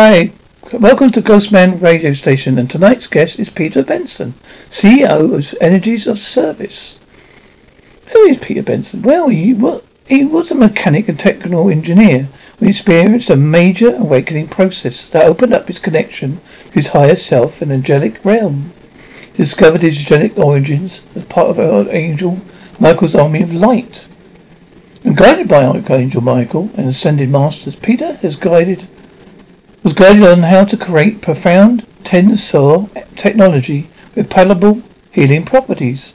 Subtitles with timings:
[0.00, 0.30] Hi,
[0.72, 4.34] welcome to Ghostman Radio Station, and tonight's guest is Peter Benson,
[4.70, 7.00] CEO of Energies of Service.
[8.12, 9.02] Who is Peter Benson?
[9.02, 12.28] Well, he was, a mechanic and technical engineer
[12.60, 17.60] he experienced a major awakening process that opened up his connection to his higher self
[17.60, 18.72] and angelic realm.
[19.32, 22.38] He discovered his angelic origins as part of Archangel
[22.78, 24.06] Michael's army of light.
[25.02, 28.86] And guided by Archangel Michael and ascended masters, Peter has guided
[29.88, 36.12] was guided on how to create profound tensor technology with palatable healing properties.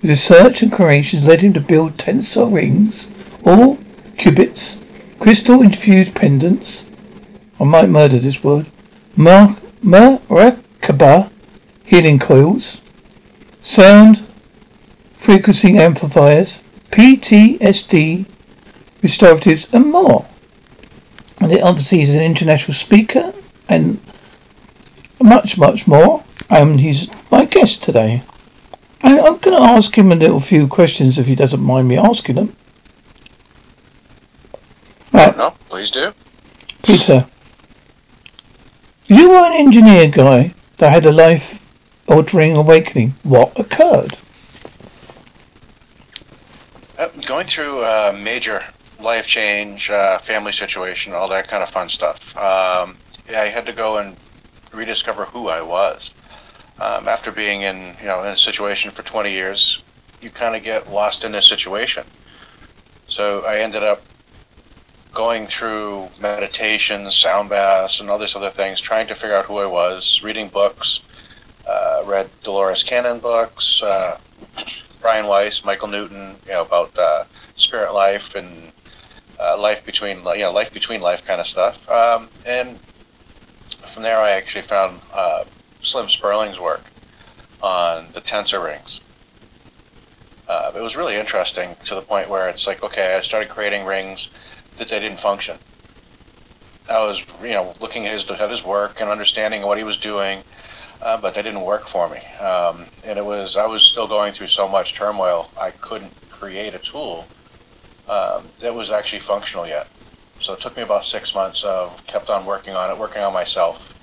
[0.00, 3.10] His research and creations led him to build tensor rings,
[3.44, 3.78] all
[4.16, 4.80] cubits,
[5.18, 6.86] crystal infused pendants.
[7.58, 8.66] I might murder this word.
[9.16, 9.68] Merkaba
[11.84, 12.80] healing coils,
[13.60, 14.24] sound
[15.14, 16.62] frequency amplifiers,
[16.92, 18.24] PTSD
[19.02, 20.24] restoratives, and more.
[21.40, 23.32] And obviously he's an international speaker
[23.68, 24.00] and
[25.22, 26.24] much, much more.
[26.48, 28.22] And he's my guest today.
[29.02, 31.96] And I'm going to ask him a little few questions if he doesn't mind me
[31.96, 32.56] asking them.
[35.12, 35.36] Right.
[35.36, 36.12] No, please do.
[36.82, 37.26] Peter,
[39.06, 41.64] you were an engineer guy that had a life
[42.08, 43.14] altering awakening.
[43.22, 44.16] What occurred?
[46.98, 48.64] Uh, going through a major
[49.00, 52.36] life change, uh, family situation, all that kind of fun stuff.
[52.36, 52.96] Um,
[53.28, 54.16] yeah, I had to go and
[54.72, 56.10] rediscover who I was.
[56.78, 59.82] Um, after being in, you know, in a situation for 20 years,
[60.20, 62.04] you kind of get lost in this situation.
[63.08, 64.02] So I ended up
[65.14, 69.58] going through meditations, sound baths, and all these other things, trying to figure out who
[69.58, 71.00] I was, reading books,
[71.66, 74.18] uh, read Dolores Cannon books, uh,
[75.00, 77.24] Brian Weiss, Michael Newton, you know, about uh,
[77.56, 78.72] spirit life and
[79.40, 81.88] uh, life between you know life between life kind of stuff.
[81.90, 82.78] Um, and
[83.86, 85.44] from there, I actually found uh,
[85.82, 86.90] Slim Spurling's work
[87.60, 89.00] on the tensor rings.
[90.48, 93.84] Uh, it was really interesting to the point where it's like, okay, I started creating
[93.84, 94.30] rings
[94.76, 95.58] that they didn't function.
[96.88, 99.96] I was, you know, looking at his at his work and understanding what he was
[99.96, 100.44] doing,
[101.02, 102.18] uh, but they didn't work for me.
[102.38, 106.74] Um, and it was I was still going through so much turmoil, I couldn't create
[106.74, 107.26] a tool
[108.08, 109.88] um, that was actually functional yet.
[110.40, 113.32] So it took me about six months of kept on working on it, working on
[113.32, 113.94] myself,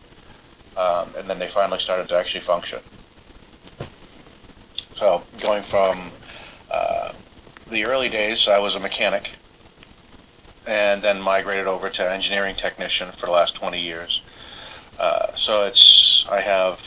[0.75, 2.79] um, and then they finally started to actually function.
[4.95, 6.11] So going from
[6.71, 7.13] uh,
[7.69, 9.31] the early days, I was a mechanic,
[10.65, 14.21] and then migrated over to engineering technician for the last 20 years.
[14.99, 16.81] Uh, so it's I have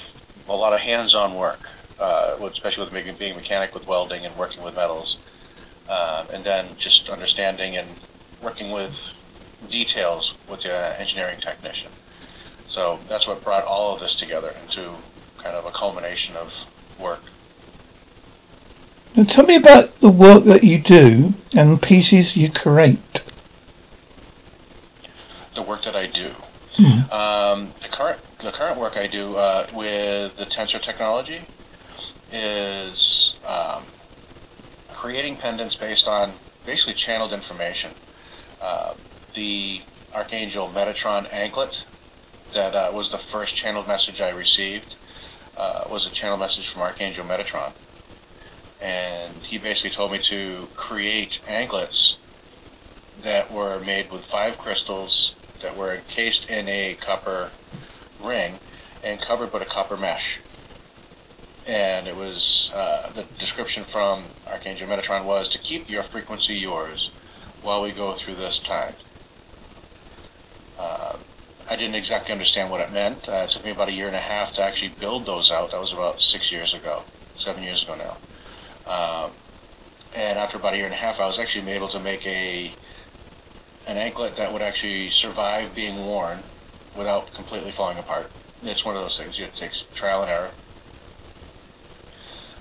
[0.48, 1.68] a lot of hands-on work,
[1.98, 5.18] uh, especially with being, mechanic with welding and working with metals
[5.88, 7.88] uh, and then just understanding and
[8.42, 9.12] working with
[9.70, 11.90] details with the engineering technician.
[12.68, 14.90] So that's what brought all of this together into
[15.38, 16.52] kind of a culmination of
[16.98, 17.22] work.
[19.14, 23.24] Now tell me about the work that you do and the pieces you create.
[25.54, 26.30] The work that I do.
[26.74, 27.10] Hmm.
[27.10, 31.40] Um, the current the current work I do uh, with the tensor technology
[32.30, 33.84] is um,
[35.06, 36.32] creating pendants based on
[36.64, 37.92] basically channeled information.
[38.60, 38.92] Uh,
[39.34, 39.80] the
[40.12, 41.86] Archangel Metatron anklet
[42.52, 44.96] that uh, was the first channeled message I received
[45.56, 47.72] uh, was a channel message from Archangel Metatron.
[48.82, 52.16] And he basically told me to create anklets
[53.22, 57.52] that were made with five crystals that were encased in a copper
[58.20, 58.58] ring
[59.04, 60.40] and covered with a copper mesh
[61.66, 67.10] and it was uh, the description from Archangel Metatron was to keep your frequency yours
[67.62, 68.94] while we go through this time.
[70.78, 71.16] Uh,
[71.68, 73.28] I didn't exactly understand what it meant.
[73.28, 75.72] Uh, it took me about a year and a half to actually build those out.
[75.72, 77.02] That was about six years ago,
[77.34, 78.16] seven years ago now.
[78.86, 79.32] Um,
[80.14, 82.70] and after about a year and a half, I was actually able to make a
[83.88, 86.42] an anklet that would actually survive being worn
[86.96, 88.30] without completely falling apart.
[88.62, 89.38] It's one of those things.
[89.38, 90.50] It takes trial and error.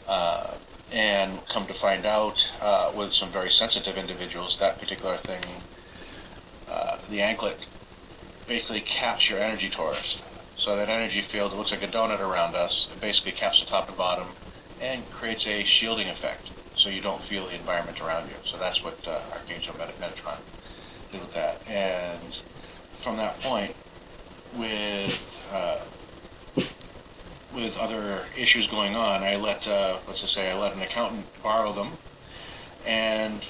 [0.07, 0.55] Uh,
[0.91, 5.43] and come to find out uh, with some very sensitive individuals, that particular thing,
[6.69, 7.65] uh, the anklet
[8.47, 10.21] basically caps your energy torus.
[10.57, 13.65] So that energy field, it looks like a donut around us, it basically caps the
[13.65, 14.27] top and bottom
[14.79, 18.35] and creates a shielding effect so you don't feel the environment around you.
[18.45, 20.37] So that's what uh, Archangel Metatron
[21.11, 21.61] did with that.
[21.67, 22.37] And
[22.97, 23.75] from that point,
[24.55, 25.79] with uh,
[27.55, 31.25] with other issues going on, I let, uh, let's just say, I let an accountant
[31.41, 31.91] borrow them,
[32.85, 33.41] and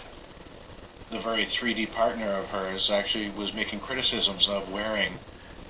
[1.10, 5.20] the very 3D partner of hers actually was making criticisms of wearing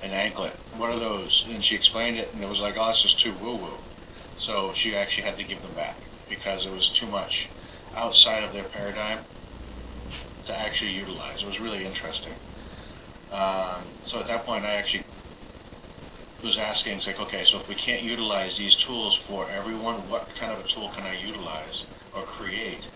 [0.02, 0.52] an anklet.
[0.76, 1.46] What are those?
[1.48, 3.78] And she explained it, and it was like, oh, it's just too woo woo.
[4.38, 5.96] So she actually had to give them back
[6.28, 7.48] because it was too much
[7.96, 9.20] outside of their paradigm
[10.44, 11.42] to actually utilize.
[11.42, 12.34] It was really interesting.
[13.32, 15.04] Um, so at that point, I actually
[16.42, 20.28] was asking, it's like, okay, so if we can't utilize these tools for everyone, what
[20.36, 21.84] kind of a tool can I utilize
[22.14, 22.88] or create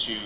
[0.00, 0.16] to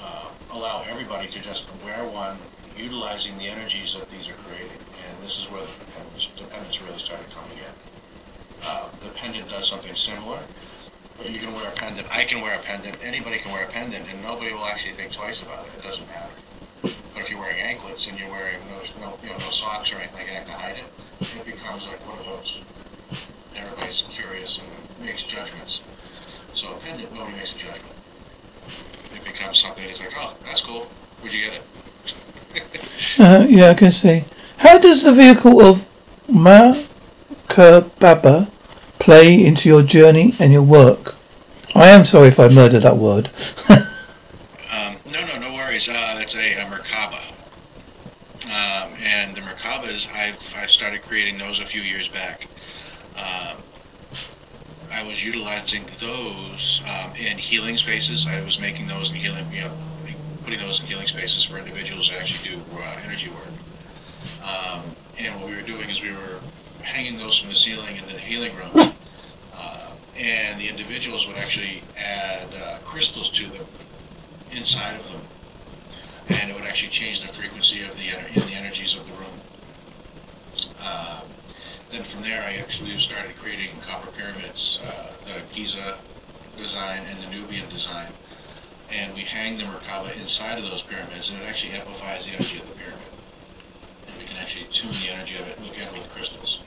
[0.00, 2.38] uh, allow everybody to just wear one,
[2.76, 4.78] utilizing the energies that these are creating?
[5.08, 7.74] And this is where the dependence really started coming in.
[8.66, 10.38] Uh, the pendant does something similar,
[11.16, 12.06] but you can wear a pendant.
[12.10, 12.96] I can wear a pendant.
[13.02, 15.72] Anybody can wear a pendant, and nobody will actually think twice about it.
[15.78, 16.32] It doesn't matter.
[17.30, 20.26] If you're wearing anklets and you're wearing no, no, you know, no socks or anything
[20.26, 22.60] like that to hide it, it becomes like one of those.
[23.54, 25.80] Everybody's curious and makes judgments.
[26.54, 27.94] So a pendant, nobody makes a judgment.
[29.14, 30.86] It becomes something that's like, oh, that's cool.
[31.20, 33.20] Where'd you get it?
[33.20, 34.24] uh, yeah, I can see.
[34.56, 35.88] How does the vehicle of
[36.26, 36.74] Ma
[38.00, 38.50] Baba
[38.98, 41.14] play into your journey and your work?
[41.76, 43.30] I am sorry if I murdered that word.
[45.88, 47.20] Uh, that's a, a Merkaba.
[48.44, 52.46] Um, and the Merkabas, I've, I started creating those a few years back.
[53.16, 53.58] Um,
[54.90, 58.26] I was utilizing those um, in healing spaces.
[58.26, 59.72] I was making those in healing, you know,
[60.44, 63.52] putting those in healing spaces for individuals that actually do uh, energy work.
[64.44, 64.82] Um,
[65.18, 66.40] and what we were doing is we were
[66.82, 68.92] hanging those from the ceiling in the healing room.
[69.54, 73.66] Uh, and the individuals would actually add uh, crystals to them
[74.52, 75.20] inside of them.
[76.30, 79.40] And it would actually change the frequency of the, in the energies of the room.
[80.80, 81.20] Uh,
[81.90, 85.98] then from there, I actually started creating copper pyramids, uh, the Giza
[86.56, 88.12] design and the Nubian design.
[88.92, 92.58] And we hang the Merkaba inside of those pyramids, and it actually amplifies the energy
[92.58, 93.02] of the pyramid
[94.06, 96.60] And we can actually tune the energy of it and look at it with crystals.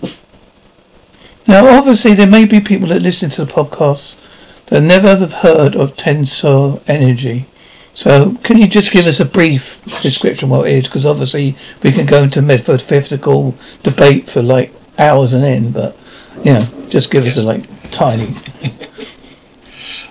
[1.47, 4.19] Now, obviously, there may be people that listen to the podcast
[4.67, 7.45] that never have heard of tensor energy.
[7.93, 10.83] So, can you just give us a brief description what it is?
[10.85, 15.95] Because obviously, we can go into metaphysical debate for like hours and end, but
[16.43, 17.37] you know, just give yes.
[17.37, 18.25] us a like tiny.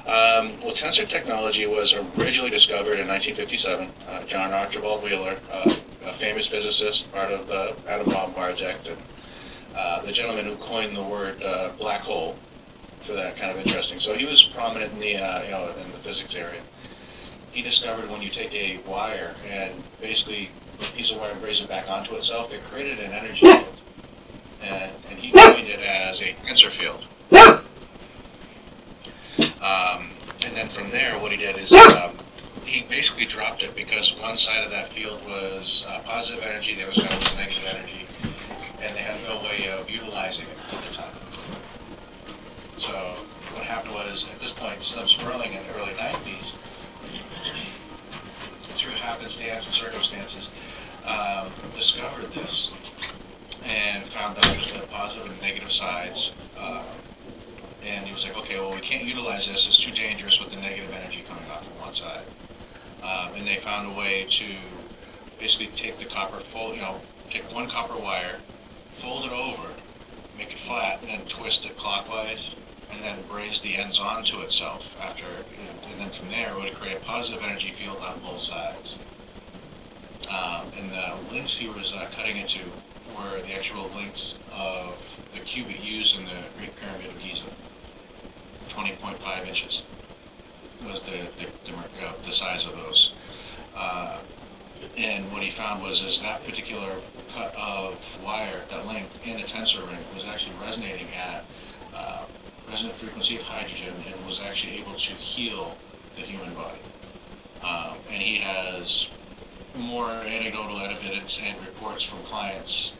[0.06, 3.88] um, well, tensor technology was originally discovered in 1957.
[4.08, 5.36] Uh, John Archibald Wheeler.
[5.50, 5.74] Uh,
[6.06, 8.98] a famous physicist, part of the atom bomb project, and
[9.76, 12.36] uh, the gentleman who coined the word uh, black hole
[13.02, 14.00] for that kind of interesting.
[14.00, 16.60] So he was prominent in the uh, you know in the physics area.
[17.52, 20.50] He discovered when you take a wire and basically
[20.80, 23.76] a piece of wire and braze it back onto itself, it created an energy field,
[24.62, 27.04] and, and he coined it as a tensor field.
[29.62, 30.08] Um,
[30.44, 31.72] and then from there, what he did is
[32.02, 32.16] um,
[32.64, 36.84] he basically dropped it because one side of that field was uh, positive energy, the
[36.84, 38.06] other side was negative energy,
[38.80, 41.14] and they had no way of utilizing it at the time.
[42.78, 42.96] So
[43.54, 46.54] what happened was, at this point, Slim Spurling in the early 90s,
[48.82, 50.50] through happenstance and circumstances,
[51.06, 52.70] um, discovered this
[53.64, 54.44] and found out
[54.74, 56.32] the positive and negative sides.
[56.58, 56.82] Uh,
[57.82, 59.66] and he was like, okay, well, we can't utilize this.
[59.66, 62.24] It's too dangerous with the negative energy coming off from one side
[63.02, 64.46] um, and they found a way to
[65.38, 67.00] basically take the copper fold, you know,
[67.30, 68.38] take one copper wire,
[68.94, 69.68] fold it over,
[70.38, 72.54] make it flat, and then twist it clockwise,
[72.92, 76.96] and then braze the ends onto itself after, and then from there it would create
[76.96, 78.96] a positive energy field on both sides.
[80.30, 82.60] Um, and the lengths he was uh, cutting into
[83.16, 87.44] were the actual lengths of the cubit used in the Great Pyramid of Giza,
[88.68, 89.82] 20.5 inches
[90.86, 93.12] was the the, the, uh, the size of those.
[93.74, 94.18] Uh,
[94.96, 96.96] and what he found was is that particular
[97.28, 101.44] cut of wire, that length in the tensor ring was actually resonating at
[102.72, 105.76] resonant frequency of hydrogen and was actually able to heal
[106.16, 106.80] the human body.
[107.62, 109.08] Um, and he has
[109.76, 112.92] more anecdotal evidence and reports from clients.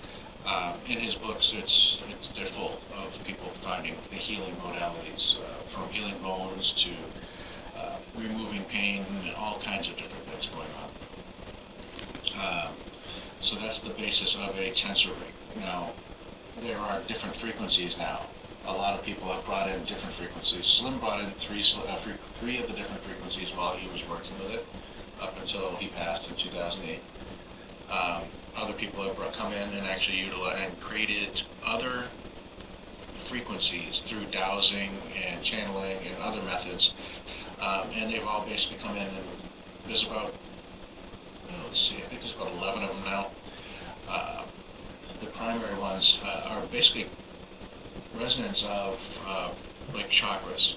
[0.47, 5.45] Um, in his books, it's, it's, they're full of people finding the healing modalities, uh,
[5.71, 6.91] from healing bones to
[7.81, 10.91] uh, removing pain and all kinds of different things going on.
[12.37, 12.71] Uh,
[13.41, 15.63] so that's the basis of a tensor ring.
[15.65, 15.93] Now,
[16.61, 18.21] there are different frequencies now.
[18.67, 20.67] A lot of people have brought in different frequencies.
[20.67, 21.97] Slim brought in three, uh,
[22.41, 24.67] three of the different frequencies while he was working with it,
[25.21, 27.01] up until he passed in 2008.
[27.91, 28.23] Um,
[28.57, 32.05] other people have brought, come in and actually utilize and created other
[33.27, 34.91] frequencies through dowsing
[35.27, 36.93] and channeling and other methods
[37.63, 39.27] um, and they've all basically come in, and
[39.87, 40.35] there's about,
[41.65, 43.31] let's see, I think there's about 11 of them now.
[44.09, 44.43] Uh,
[45.21, 47.07] the primary ones uh, are basically
[48.15, 49.51] resonance of uh,
[49.95, 50.75] like chakras.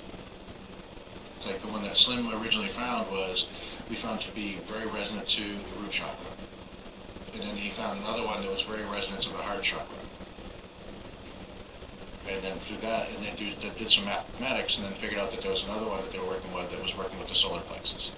[1.38, 3.48] It's like the one that Slim originally found was
[3.90, 6.32] we found to be very resonant to the root chakra.
[7.34, 9.98] And then he found another one that was very resonant to the heart chakra.
[12.28, 15.42] And then through that, and then do, did some mathematics, and then figured out that
[15.42, 17.60] there was another one that they were working with that was working with the solar
[17.62, 18.12] plexus.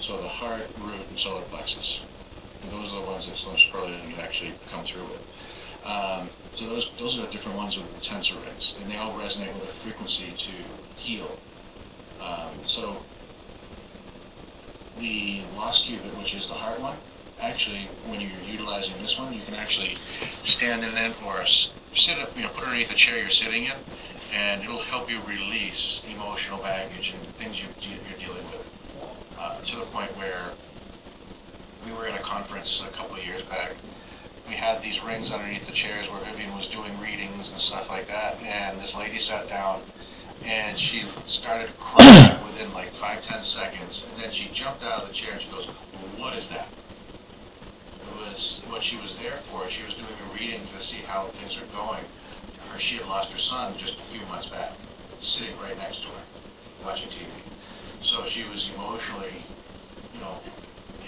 [0.00, 2.02] So the heart, root, and solar plexus.
[2.62, 5.20] And those are the ones that Slim Spurling can actually come through with.
[5.84, 9.12] Um, so those those are the different ones with the tensor rings, and they all
[9.14, 10.52] resonate with a frequency to
[10.96, 11.38] heal.
[12.20, 13.02] Um, so
[14.98, 16.96] the lost cubit, which is the heart one,
[17.40, 19.94] actually, when you're utilizing this one, you can actually
[20.42, 23.72] stand in it or sit up, you know, put underneath the chair you're sitting in,
[24.34, 27.68] and it'll help you release emotional baggage and things you,
[28.08, 28.66] you're dealing with.
[29.38, 30.52] Uh, to the point where
[31.84, 33.74] we were at a conference a couple of years back.
[34.48, 38.08] We had these rings underneath the chairs where Vivian was doing readings and stuff like
[38.08, 39.82] that, and this lady sat down
[40.44, 45.08] and she started crying within like five, ten seconds, and then she jumped out of
[45.08, 45.66] the chair and she goes,
[46.16, 46.68] "What is that?"
[48.00, 49.68] It was what she was there for.
[49.68, 52.02] She was doing a reading to see how things are going.
[52.70, 54.72] Her, she had lost her son just a few months back,
[55.20, 56.22] sitting right next to her,
[56.84, 57.26] watching TV.
[58.00, 59.32] So she was emotionally,
[60.14, 60.38] you know,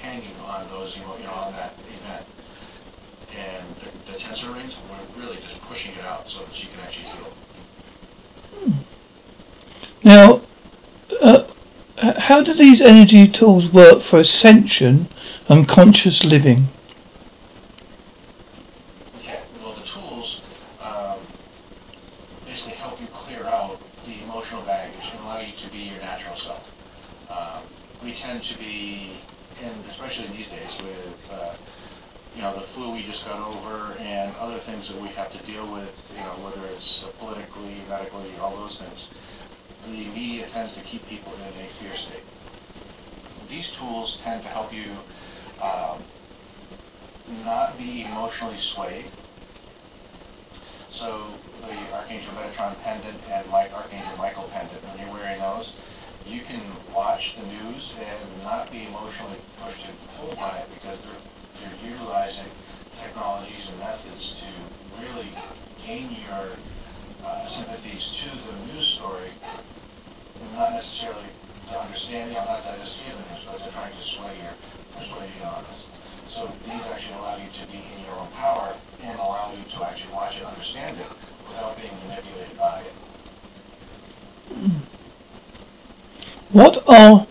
[0.00, 2.24] hanging on those, you know, on that event.
[3.36, 6.80] And the, the tensor rings we're really just pushing it out so that she can
[6.80, 7.32] actually heal.
[8.54, 8.72] Hmm.
[10.04, 10.40] Now,
[11.20, 11.44] uh,
[12.18, 15.08] how do these energy tools work for ascension
[15.48, 16.68] and conscious living?
[28.44, 29.10] to be,
[29.64, 31.54] and especially these days with, uh,
[32.33, 35.38] you know, the flu we just got over and other things that we have to
[35.50, 39.08] deal with, you know, whether it's politically, medically, all those things,
[39.86, 42.22] the media tends to keep people in a fear state.
[43.48, 44.84] These tools tend to help you
[45.62, 46.02] um,
[47.44, 49.06] not be emotionally swayed.
[50.90, 55.72] So the Archangel Metatron pendant and Mike Archangel Michael pendant, when you're wearing those,
[56.26, 56.60] you can
[56.94, 61.12] watch the news and not be emotionally pushed and pulled by it because they're,
[61.64, 62.46] they're utilizing
[63.00, 64.46] technologies and methods to
[65.02, 65.28] really
[65.84, 66.50] gain your
[67.24, 69.30] uh, sympathies to the news story,
[70.54, 71.24] not necessarily
[71.68, 74.52] to understand, you know, not to the news, but they're trying to sway your
[74.96, 75.86] persuasion on us.
[76.28, 79.84] So these actually allow you to be in your own power and allow you to
[79.84, 81.06] actually watch it, understand it,
[81.48, 82.92] without being manipulated by it.
[86.50, 87.26] What are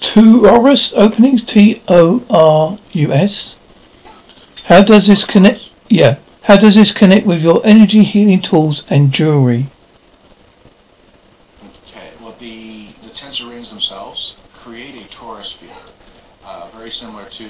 [0.00, 1.42] Torus openings?
[1.42, 3.58] T O R U S.
[4.66, 5.70] How does this connect?
[5.88, 6.18] Yeah.
[6.42, 9.66] How does this connect with your energy healing tools and jewelry?
[11.86, 12.08] Okay.
[12.20, 15.92] Well, the the tensor rings themselves create a torus field,
[16.44, 17.48] uh, very similar to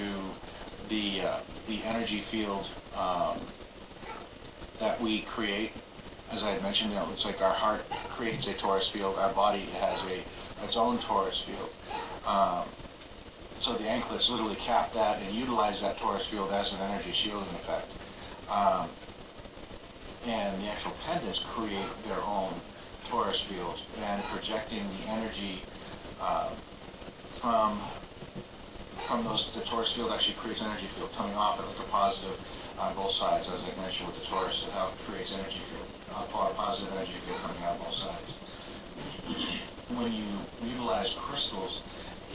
[0.88, 3.38] the uh, the energy field um,
[4.78, 5.72] that we create
[6.30, 9.62] as I had mentioned, you know, like our heart creates a torus field, our body
[9.80, 11.70] has a its own torus field.
[12.26, 12.64] Um,
[13.58, 17.54] so the anklets literally cap that and utilize that torus field as an energy shielding
[17.54, 17.94] effect.
[18.50, 18.88] Um,
[20.26, 22.54] and the actual pendants create their own
[23.06, 25.62] torus field and projecting the energy
[26.20, 26.50] uh,
[27.40, 27.80] from
[29.06, 32.38] from those the torus field actually creates energy field coming off it like a positive
[32.78, 36.54] on both sides, as I mentioned with the torus, how it creates energy field, a
[36.54, 38.34] positive energy field coming out both sides.
[39.88, 40.24] When you
[40.62, 41.82] utilize crystals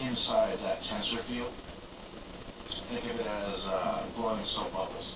[0.01, 1.51] inside that tensor field,
[2.89, 5.15] think of it as uh, blowing soap bubbles.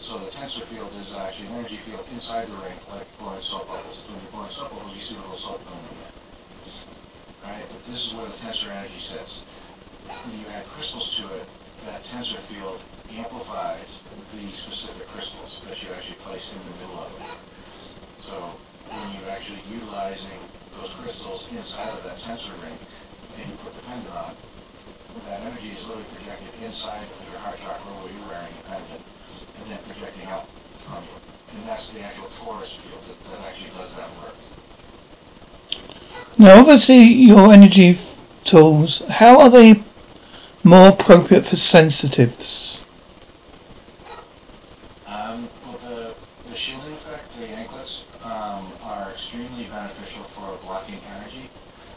[0.00, 3.68] So the tensor field is actually an energy field inside the ring, like blowing soap
[3.68, 4.02] bubbles.
[4.08, 7.52] When you're blowing soap bubbles, you see the little soap going in there.
[7.52, 7.64] Right?
[7.68, 9.42] But this is where the tensor energy sits.
[10.06, 11.46] When you add crystals to it,
[11.86, 12.80] that tensor field
[13.16, 14.00] amplifies
[14.34, 17.38] the specific crystals that you actually place in the middle of it.
[18.18, 18.32] So
[18.90, 20.38] when you're actually utilizing
[20.78, 22.76] those crystals inside of that tensor ring
[23.40, 24.34] and you put the pendant on,
[25.26, 29.02] that energy is literally projected inside of your heart chakra where you're wearing a pendant
[29.58, 30.46] and then projecting out
[30.86, 31.16] from you.
[31.58, 34.36] And that's the actual torus field that, that actually does that work.
[36.38, 37.96] Now obviously your energy
[38.44, 39.82] tools, how are they
[40.64, 42.84] more appropriate for sensitives?
[45.06, 46.14] Um, well, the,
[46.48, 51.48] the shielding effect, the anklets, um, are extremely beneficial for blocking energy.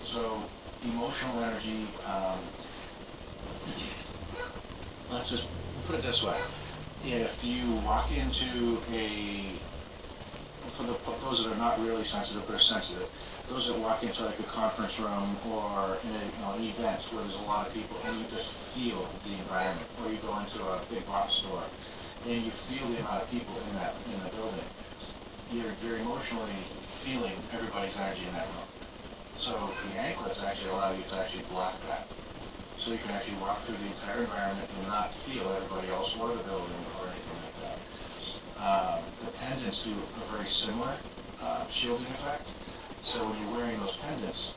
[0.03, 0.41] So
[0.83, 2.39] emotional energy, um,
[5.11, 5.45] let's just
[5.85, 6.37] put it this way.
[7.03, 9.57] if you walk into a,
[10.69, 13.07] for the, those that are not really sensitive but are sensitive,
[13.49, 17.21] those that walk into like a conference room or a, you know, an event where
[17.23, 20.59] there's a lot of people and you just feel the environment, or you go into
[20.61, 21.63] a big box store
[22.27, 24.63] and you feel the amount of people in that, in the building,
[25.51, 26.53] you're, you're emotionally
[26.87, 28.70] feeling everybody's energy in that room.
[29.41, 32.05] So the anklets actually allow you to actually block that
[32.77, 36.27] so you can actually walk through the entire environment and not feel everybody else or
[36.27, 37.79] the building or anything like that.
[38.61, 40.93] Um, the pendants do a very similar
[41.41, 42.49] uh, shielding effect.
[43.01, 44.53] So when you're wearing those pendants,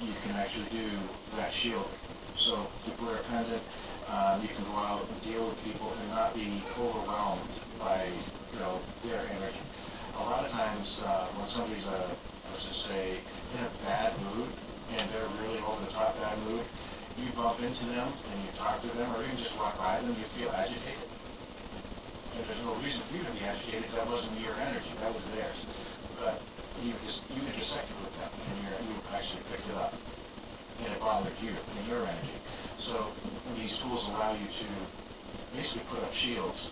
[0.00, 0.88] you can actually do
[1.36, 1.84] that shielding.
[2.36, 3.62] So if you wear a pendant,
[4.08, 8.06] um, you can go out and deal with people and not be overwhelmed by
[8.54, 9.60] you know their energy.
[10.16, 12.16] A lot of times uh, when somebody's a
[12.50, 13.18] let's just say
[13.56, 14.48] in a bad mood
[14.98, 16.62] and they're really over the top bad mood,
[17.18, 20.10] you bump into them and you talk to them, or even just walk by them,
[20.10, 21.08] you feel agitated.
[22.36, 23.90] And there's no reason for you to be agitated.
[23.92, 24.92] That wasn't your energy.
[25.00, 25.64] That was theirs.
[26.20, 26.42] But
[26.82, 29.94] you just you intersected with them, and you you actually picked it up,
[30.84, 32.36] and it bothered you and your energy.
[32.78, 33.08] So
[33.56, 34.64] these tools allow you to
[35.56, 36.70] basically put up shields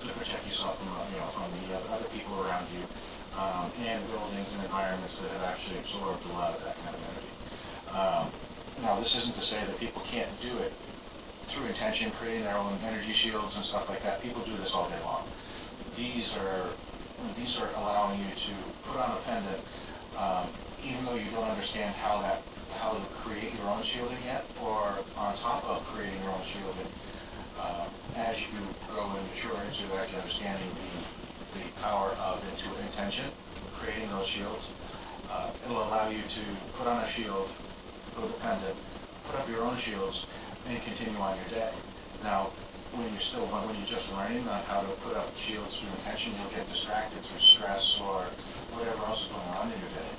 [0.00, 2.82] to protect yourself from you know from the other people around you,
[3.38, 7.02] um, and buildings and environments that have actually absorbed a lot of that kind of
[7.10, 7.32] energy.
[7.90, 8.30] Um,
[8.82, 10.72] now, this isn't to say that people can't do it
[11.46, 14.22] through intention, creating their own energy shields and stuff like that.
[14.22, 15.24] People do this all day long.
[15.96, 16.70] These are
[17.36, 18.52] these are allowing you to
[18.88, 19.60] put on a pendant,
[20.18, 20.48] um,
[20.82, 24.98] even though you don't understand how that how to create your own shielding yet, or
[25.16, 26.86] on top of creating your own shielding.
[27.58, 27.86] Uh,
[28.16, 28.58] as you
[28.90, 31.23] grow and mature into actually understanding the,
[31.54, 32.42] the power of
[32.82, 33.24] intention,
[33.72, 34.68] creating those shields,
[35.30, 36.40] uh, it'll allow you to
[36.78, 37.50] put on a shield
[38.16, 38.74] codependent,
[39.26, 40.26] put up your own shields,
[40.68, 41.70] and continue on your day.
[42.22, 42.50] Now,
[42.94, 46.32] when you're still when you're just learning on how to put up shields through intention,
[46.38, 48.22] you'll get distracted through stress or
[48.74, 50.12] whatever else is going on in your day.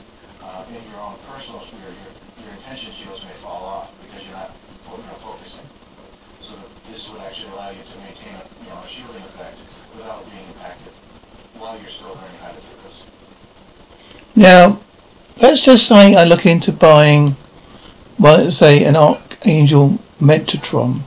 [0.44, 2.12] Uh, in your own personal sphere, your,
[2.44, 4.52] your intention shields may fall off because you're not
[5.24, 5.66] focusing.
[6.40, 6.54] So
[6.86, 9.58] this would actually allow you to maintain a, you know, a shielding effect
[9.98, 10.94] without being impacted
[11.60, 13.04] while you're still learning how to do this.
[14.36, 14.80] Now,
[15.42, 17.36] let's just say I look into buying
[18.18, 21.02] well, say an Archangel Metatron.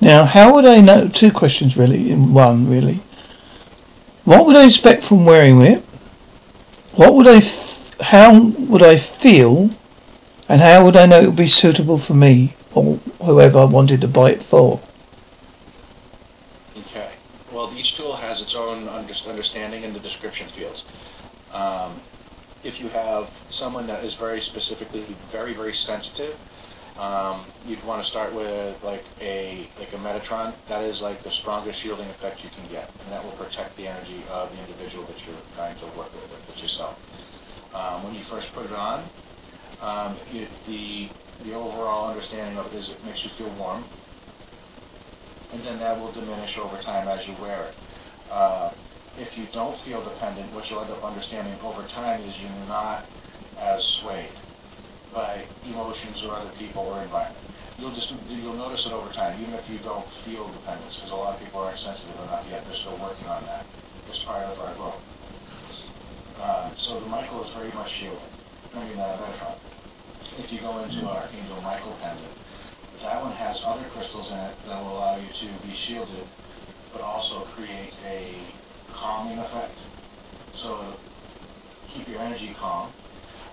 [0.00, 1.08] Now, how would I know?
[1.08, 3.00] Two questions really in one, really.
[4.24, 5.82] What would I expect from wearing it?
[6.94, 9.70] What would I, f- how would I feel?
[10.48, 14.00] And how would I know it would be suitable for me or whoever I wanted
[14.00, 14.80] to buy it for?
[17.80, 20.84] Each tool has its own understanding in the description fields.
[21.50, 21.98] Um,
[22.62, 26.38] if you have someone that is very specifically very very sensitive,
[26.98, 30.52] um, you'd want to start with like a like a Metatron.
[30.68, 33.86] That is like the strongest shielding effect you can get, and that will protect the
[33.86, 37.00] energy of the individual that you're trying to work with, with yourself.
[37.72, 39.08] Um, when you first put it on,
[39.80, 40.16] um,
[40.66, 41.08] the
[41.44, 43.84] the overall understanding of it is it makes you feel warm,
[45.52, 47.74] and then that will diminish over time as you wear it.
[48.30, 48.70] Uh,
[49.18, 53.06] if you don't feel dependent, what you'll end up understanding over time is you're not
[53.58, 54.30] as swayed
[55.12, 57.44] by emotions or other people or environment.
[57.78, 61.16] You'll just you'll notice it over time, even if you don't feel dependence, because a
[61.16, 62.64] lot of people aren't sensitive enough yet.
[62.66, 63.66] They're still working on that.
[64.08, 65.02] It's part of our growth.
[66.40, 68.20] Uh, so the Michael is very much shielded.
[68.74, 69.54] I mean, uh, Metatron.
[70.38, 72.28] If you go into our Angel Michael pendant,
[73.02, 76.26] that one has other crystals in it that will allow you to be shielded,
[76.92, 78.34] but also create a
[78.92, 79.78] calming effect.
[80.54, 80.96] So
[81.88, 82.92] keep your energy calm,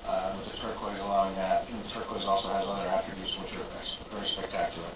[0.08, 1.68] uh, with the turquoise allowing that.
[1.70, 3.66] And the turquoise also has other attributes which are
[4.12, 4.88] very spectacular.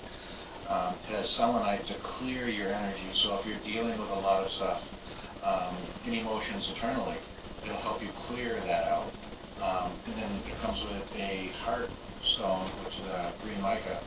[0.70, 3.08] Um, it has selenite to clear your energy.
[3.14, 4.88] So if you're dealing with a lot of stuff,
[5.44, 7.16] um, any emotions internally,
[7.64, 9.12] it'll help you clear that out.
[9.62, 11.90] Um, and then it comes with a heart
[12.24, 14.00] stone, which is a green mica,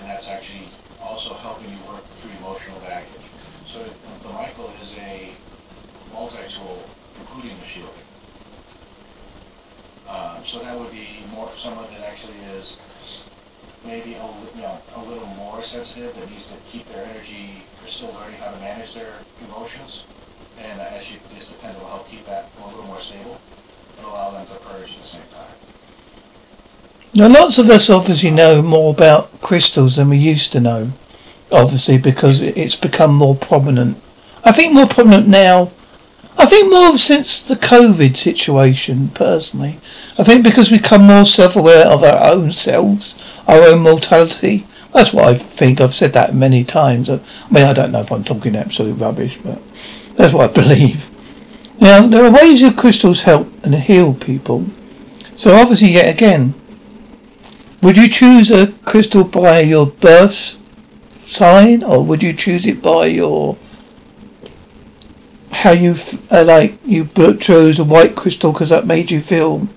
[0.00, 0.68] and that's actually
[1.00, 3.26] also helping you work through emotional baggage.
[3.66, 3.84] So
[4.22, 5.30] the Michael is a
[6.12, 6.82] multi-tool,
[7.18, 7.92] including the shielding.
[10.08, 12.76] Uh, so that would be more someone that actually is
[13.84, 17.88] maybe a, you know, a little more sensitive that needs to keep their energy, they're
[17.88, 19.12] still learning how to manage their
[19.46, 20.04] emotions.
[20.58, 23.38] And you, this depends will help keep that a little more stable
[23.96, 25.67] and allow them to purge at the same time.
[27.14, 30.92] Now, lots of us obviously know more about crystals than we used to know,
[31.50, 34.00] obviously, because it's become more prominent.
[34.44, 35.70] I think more prominent now
[36.40, 39.76] I think more since the COVID situation, personally.
[40.18, 45.12] I think because we become more self-aware of our own selves, our own mortality, That's
[45.12, 45.80] what I think.
[45.80, 47.10] I've said that many times.
[47.10, 47.18] I
[47.50, 49.60] mean, I don't know if I'm talking absolute rubbish, but
[50.14, 51.10] that's what I believe.
[51.80, 54.64] Now, there are ways your crystals help and heal people.
[55.34, 56.54] So obviously, yet again,
[57.82, 60.32] would you choose a crystal by your birth
[61.12, 63.56] sign, or would you choose it by your
[65.50, 65.94] how you
[66.30, 67.06] uh, like you
[67.38, 69.68] chose a white crystal because that made you feel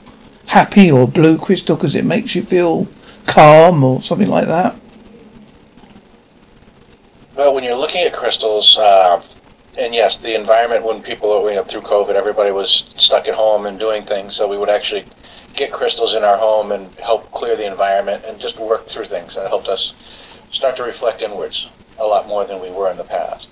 [0.45, 2.87] happy, or blue crystal because it makes you feel
[3.25, 4.75] calm, or something like that?
[7.35, 9.21] Well, when you're looking at crystals, uh,
[9.77, 13.65] and yes, the environment when people you know, through COVID, everybody was stuck at home
[13.65, 15.05] and doing things, so we would actually
[15.55, 19.35] get crystals in our home and help clear the environment and just work through things.
[19.35, 19.93] And it helped us
[20.49, 23.49] start to reflect inwards a lot more than we were in the past.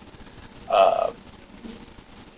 [0.69, 1.11] Uh,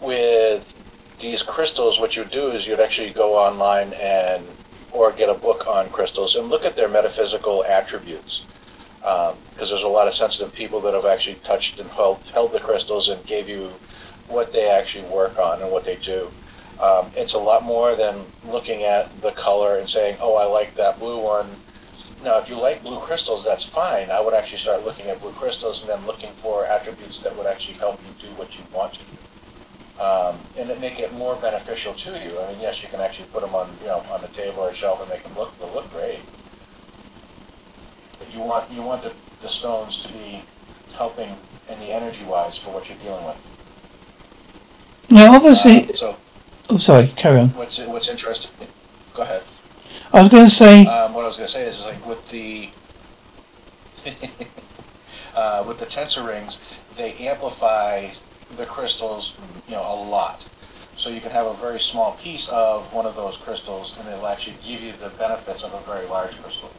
[0.02, 0.74] with
[1.20, 4.46] these crystals, what you do is you'd actually go online and
[4.92, 8.46] or get a book on crystals and look at their metaphysical attributes.
[9.02, 12.52] Because um, there's a lot of sensitive people that have actually touched and held, held
[12.54, 13.72] the crystals and gave you
[14.28, 16.30] what they actually work on and what they do.
[16.80, 20.76] Um, it's a lot more than looking at the color and saying, oh, I like
[20.76, 21.56] that blue one.
[22.24, 24.10] Now, if you like blue crystals, that's fine.
[24.12, 27.48] I would actually start looking at blue crystals and then looking for attributes that would
[27.48, 30.04] actually help you do what you want to do.
[30.04, 32.40] Um, and it make it more beneficial to you.
[32.40, 34.74] I mean, yes, you can actually put them on, you know, on the table or
[34.74, 36.22] shelf and make them look, look great.
[38.22, 40.44] But you want, you want the, the stones to be
[40.94, 41.36] helping
[41.70, 43.38] in the energy-wise for what you're dealing with.
[45.10, 46.18] Now, obviously, uh, so
[46.72, 47.08] Oh, sorry.
[47.18, 47.50] Carry on.
[47.50, 48.52] What's what's interesting?
[49.14, 49.44] Go ahead.
[50.14, 50.86] I was going to say.
[50.86, 52.70] Um, what I was going to say is like with the
[55.36, 56.60] uh, with the tensor rings,
[56.96, 58.08] they amplify
[58.56, 59.34] the crystals,
[59.68, 60.48] you know, a lot.
[60.96, 64.28] So you can have a very small piece of one of those crystals, and it'll
[64.28, 66.72] actually give you the benefits of a very large crystal.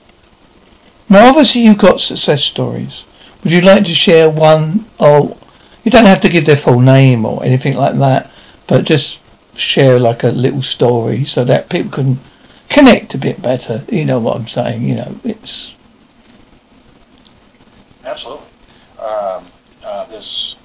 [1.09, 3.05] Now, obviously, you've got success stories.
[3.43, 4.87] Would you like to share one?
[4.99, 5.37] Or
[5.85, 8.31] you don't have to give their full name or anything like that,
[8.67, 9.23] but just
[9.55, 12.19] share like a little story so that people can
[12.69, 13.85] connect a bit better.
[13.89, 14.83] You know what I'm saying?
[14.83, 15.75] You know, it's
[18.05, 18.47] absolutely.
[18.99, 19.45] Um,
[19.85, 20.57] uh, there's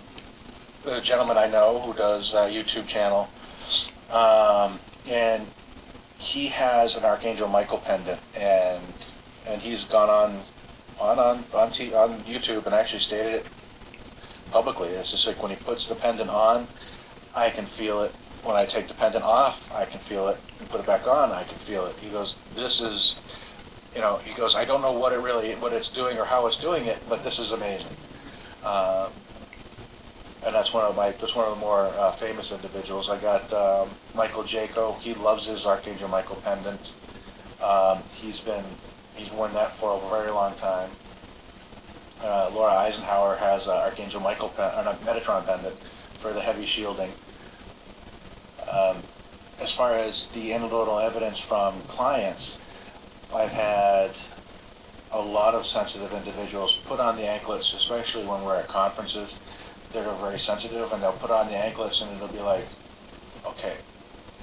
[1.02, 3.30] gentleman I know who does a YouTube channel,
[4.12, 5.46] um, and
[6.18, 8.84] he has an Archangel Michael pendant, and
[9.48, 10.44] and he's gone on
[11.00, 13.48] on on on, t- on YouTube and actually stated it
[14.52, 14.90] publicly.
[14.90, 16.68] It's just like when he puts the pendant on,
[17.34, 18.14] I can feel it
[18.48, 21.32] when I take the pendant off, I can feel it, and put it back on,
[21.32, 21.96] I can feel it.
[22.00, 23.16] He goes, this is,
[23.94, 26.48] you know, he goes, I don't know what it really, what it's doing or how
[26.48, 27.96] it's doing it, but this is amazing.
[28.64, 29.12] Um,
[30.46, 33.10] and that's one of my, that's one of the more uh, famous individuals.
[33.10, 34.98] I got um, Michael Jaco.
[35.00, 36.94] He loves his Archangel Michael pendant.
[37.62, 38.64] Um, he's been,
[39.18, 40.90] he's worn that for a very long time.
[42.22, 45.76] Uh, Laura Eisenhower has uh, Archangel Michael pen, uh, Metatron pendant
[46.20, 47.12] for the heavy shielding.
[48.72, 49.04] Um,
[49.60, 52.58] as far as the anecdotal evidence from clients,
[53.34, 54.12] I've had
[55.12, 59.36] a lot of sensitive individuals put on the anklets, especially when we're at conferences
[59.94, 62.68] that are very sensitive, and they'll put on the anklets and it'll be like,
[63.46, 63.78] okay,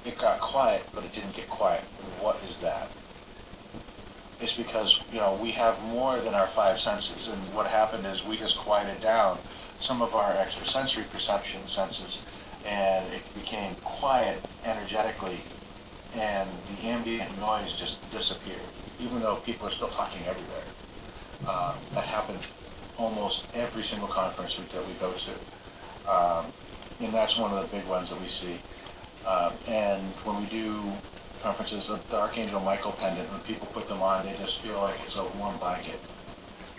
[0.05, 1.81] it got quiet, but it didn't get quiet.
[2.19, 2.89] What is that?
[4.39, 8.23] It's because, you know, we have more than our five senses, and what happened is
[8.25, 9.37] we just quieted down
[9.79, 12.19] some of our extrasensory perception senses
[12.65, 15.37] and it became quiet energetically,
[16.15, 18.59] and the ambient noise just disappeared,
[18.99, 20.63] even though people are still talking everywhere.
[21.47, 22.49] Uh, that happens
[22.97, 26.11] almost every single conference that we go to.
[26.11, 26.45] Um,
[26.99, 28.57] and that's one of the big ones that we see.
[29.27, 30.81] Um, and when we do
[31.45, 34.95] conferences, the, the Archangel Michael pendant, when people put them on, they just feel like
[35.05, 35.99] it's a warm blanket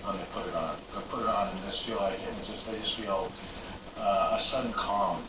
[0.02, 0.74] when they put it on.
[0.92, 3.30] They put it on and just feel like it, just they just feel
[3.96, 5.22] uh, a sudden calm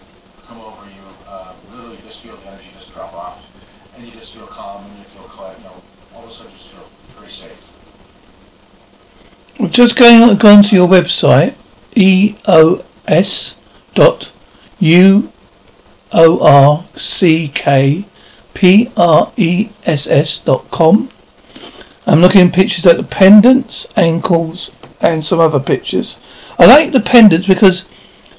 [0.43, 3.45] come over you, uh, literally just feel the energy just drop off,
[3.95, 5.55] and you just feel calm and you feel quiet.
[5.59, 5.81] You know,
[6.15, 7.61] all of a sudden you just feel very safe.
[9.59, 11.53] We've just going going to your website,
[11.95, 13.57] eos
[13.93, 14.31] dot
[14.79, 15.31] u
[16.11, 18.05] o r c k
[18.57, 21.07] p r e s s dot com.
[22.07, 26.19] I'm looking at pictures at the pendants, ankles, and some other pictures.
[26.57, 27.87] I like the pendants because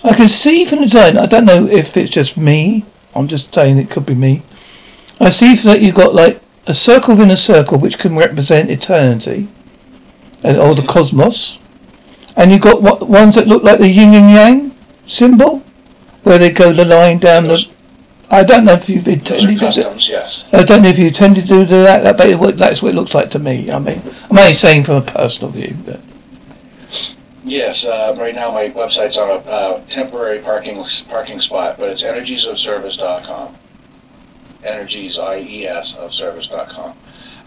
[0.02, 3.54] I can see from the design, I don't know if it's just me, I'm just
[3.54, 4.42] saying it could be me.
[5.20, 9.46] I see that you've got like a circle within a circle which can represent eternity
[10.42, 11.60] and or the cosmos.
[12.36, 14.76] And you've got what, ones that look like the yin and yang
[15.06, 15.60] symbol
[16.24, 17.68] where they go the line down the.
[18.30, 20.44] I don't know if you've intended customs, to yes.
[20.52, 23.30] I don't know if you intended to do that, but that's what it looks like
[23.30, 23.70] to me.
[23.70, 25.74] I mean, I'm only saying from a personal view.
[25.86, 26.00] But.
[27.42, 32.02] Yes, uh, right now my website's on a uh, temporary parking parking spot, but it's
[32.02, 33.56] energiesofservice.com.
[34.64, 36.94] Energies, I-E-S, of service.com.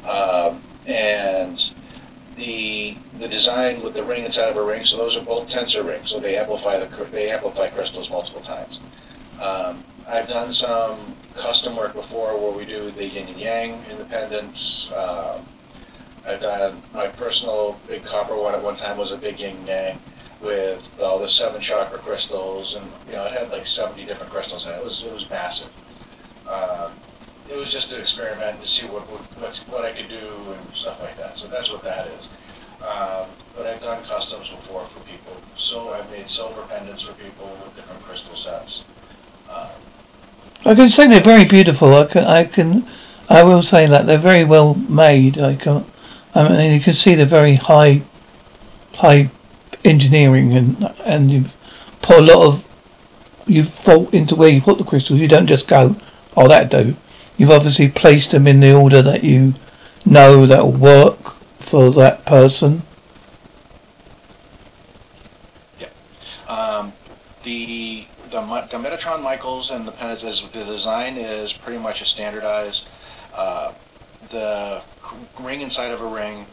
[0.10, 1.72] Um, and
[2.38, 5.86] the the design with the ring inside of a ring, so those are both tensor
[5.86, 8.80] rings, so they amplify the they amplify crystals multiple times.
[9.39, 14.91] Um, I've done some custom work before where we do the yin and yang independence.
[14.91, 15.45] Um,
[16.28, 19.67] I've done my personal big copper one at one time was a big yin and
[19.67, 20.00] yang
[20.41, 24.65] with all the seven chakra crystals, and you know it had like 70 different crystals
[24.65, 24.80] in it.
[24.80, 25.71] It was it was massive.
[26.45, 26.91] Um,
[27.50, 31.00] it was just an experiment to see what what, what I could do and stuff
[31.00, 31.38] like that.
[31.38, 32.28] So that's what that is.
[32.82, 35.38] Um, but I've done customs before for people.
[35.56, 38.84] So I've made silver pendants for people with different crystal sets.
[40.65, 41.95] I can say they're very beautiful.
[41.95, 42.86] I can, I can,
[43.30, 45.41] I will say that they're very well made.
[45.41, 45.84] I can,
[46.36, 48.02] I mean, you can see they're very high,
[48.93, 49.30] high
[49.84, 51.56] engineering, and and you've
[52.02, 52.67] put a lot of
[53.47, 55.19] you've thought into where you put the crystals.
[55.19, 55.95] You don't just go,
[56.38, 56.95] oh that do.
[57.38, 59.56] You've obviously placed them in the order that you
[60.06, 62.84] know that will work for that person.
[65.80, 65.88] Yeah.
[66.47, 66.93] Um,
[67.43, 72.88] the the, Metatron Michaels and the Penitence, the design is pretty much a standardized.
[73.36, 73.74] Uh,
[74.30, 74.82] the
[75.39, 76.46] ring inside of a ring,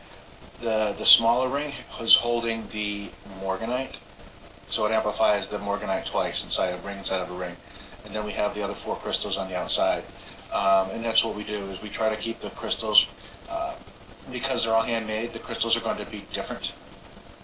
[0.60, 3.08] the the smaller ring is holding the
[3.40, 3.96] Morganite,
[4.68, 7.56] so it amplifies the Morganite twice inside a ring inside of a ring,
[8.04, 10.04] and then we have the other four crystals on the outside,
[10.52, 13.06] um, and that's what we do is we try to keep the crystals.
[13.48, 13.74] Uh,
[14.30, 16.74] because they're all handmade, the crystals are going to be different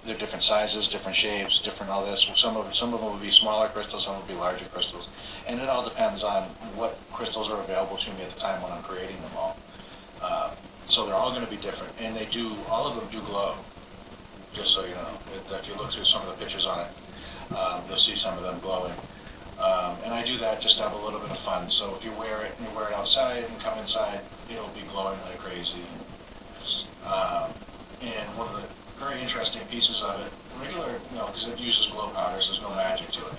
[0.06, 2.28] they're different sizes, different shapes, different all this.
[2.36, 5.08] Some of some of them will be smaller crystals, some will be larger crystals,
[5.46, 6.42] and it all depends on
[6.76, 9.58] what crystals are available to me at the time when I'm creating them all.
[10.20, 10.50] Uh,
[10.88, 13.56] so they're all going to be different, and they do all of them do glow.
[14.52, 17.56] Just so you know, it, if you look through some of the pictures on it,
[17.56, 18.94] um, you'll see some of them glowing.
[19.58, 21.70] Um, and I do that just to have a little bit of fun.
[21.70, 24.82] So if you wear it and you wear it outside and come inside, it'll be
[24.82, 25.84] glowing like crazy.
[27.06, 27.50] Um,
[28.00, 28.68] and one of the
[29.04, 30.32] very interesting pieces of it.
[30.60, 33.34] Regular, you know, because it uses glow powders, there's no magic to it.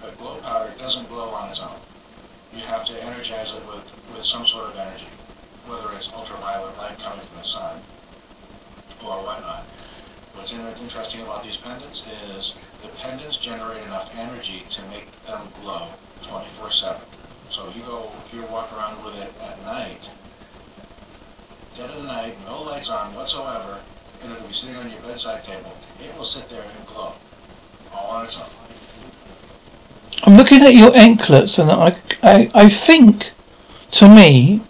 [0.00, 1.78] But glow powder doesn't glow on its own.
[2.52, 5.06] You have to energize it with, with some sort of energy,
[5.66, 7.80] whether it's ultraviolet light coming from the sun
[9.04, 9.64] or whatnot.
[10.34, 12.04] What's interesting about these pendants
[12.36, 15.88] is the pendants generate enough energy to make them glow
[16.22, 16.98] 24-7.
[17.50, 20.08] So if you go, if you walk around with it at night,
[21.74, 23.80] dead of the night, no lights on whatsoever,
[24.22, 27.12] and it'll be sitting on your bedside table, it will sit there and glow
[27.94, 28.44] all on its own.
[30.24, 33.30] I'm looking at your anklets, and I, I, I think,
[33.92, 34.60] to me,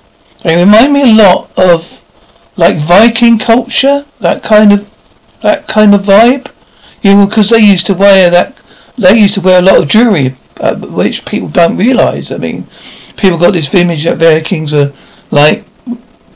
[0.45, 2.05] they remind me a lot of
[2.57, 4.89] like Viking culture, that kind of,
[5.43, 6.53] that kind of vibe.
[7.03, 8.57] You know, because they used to wear that,
[8.97, 12.31] they used to wear a lot of jewelry, uh, which people don't realise.
[12.31, 12.67] I mean,
[13.17, 14.93] people got this image that Vikings are
[15.31, 15.65] like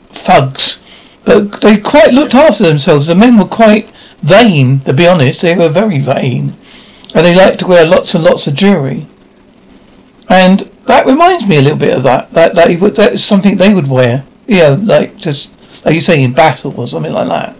[0.09, 0.84] thugs
[1.25, 3.07] but they quite looked after themselves.
[3.07, 3.89] The men were quite
[4.21, 5.41] vain, to be honest.
[5.41, 6.53] They were very vain.
[7.15, 9.05] And they liked to wear lots and lots of jewellery.
[10.29, 12.31] And that reminds me a little bit of that.
[12.31, 14.23] That that, would, that is something they would wear.
[14.47, 15.51] You know, like just
[15.85, 17.55] like you say in battle or something like that.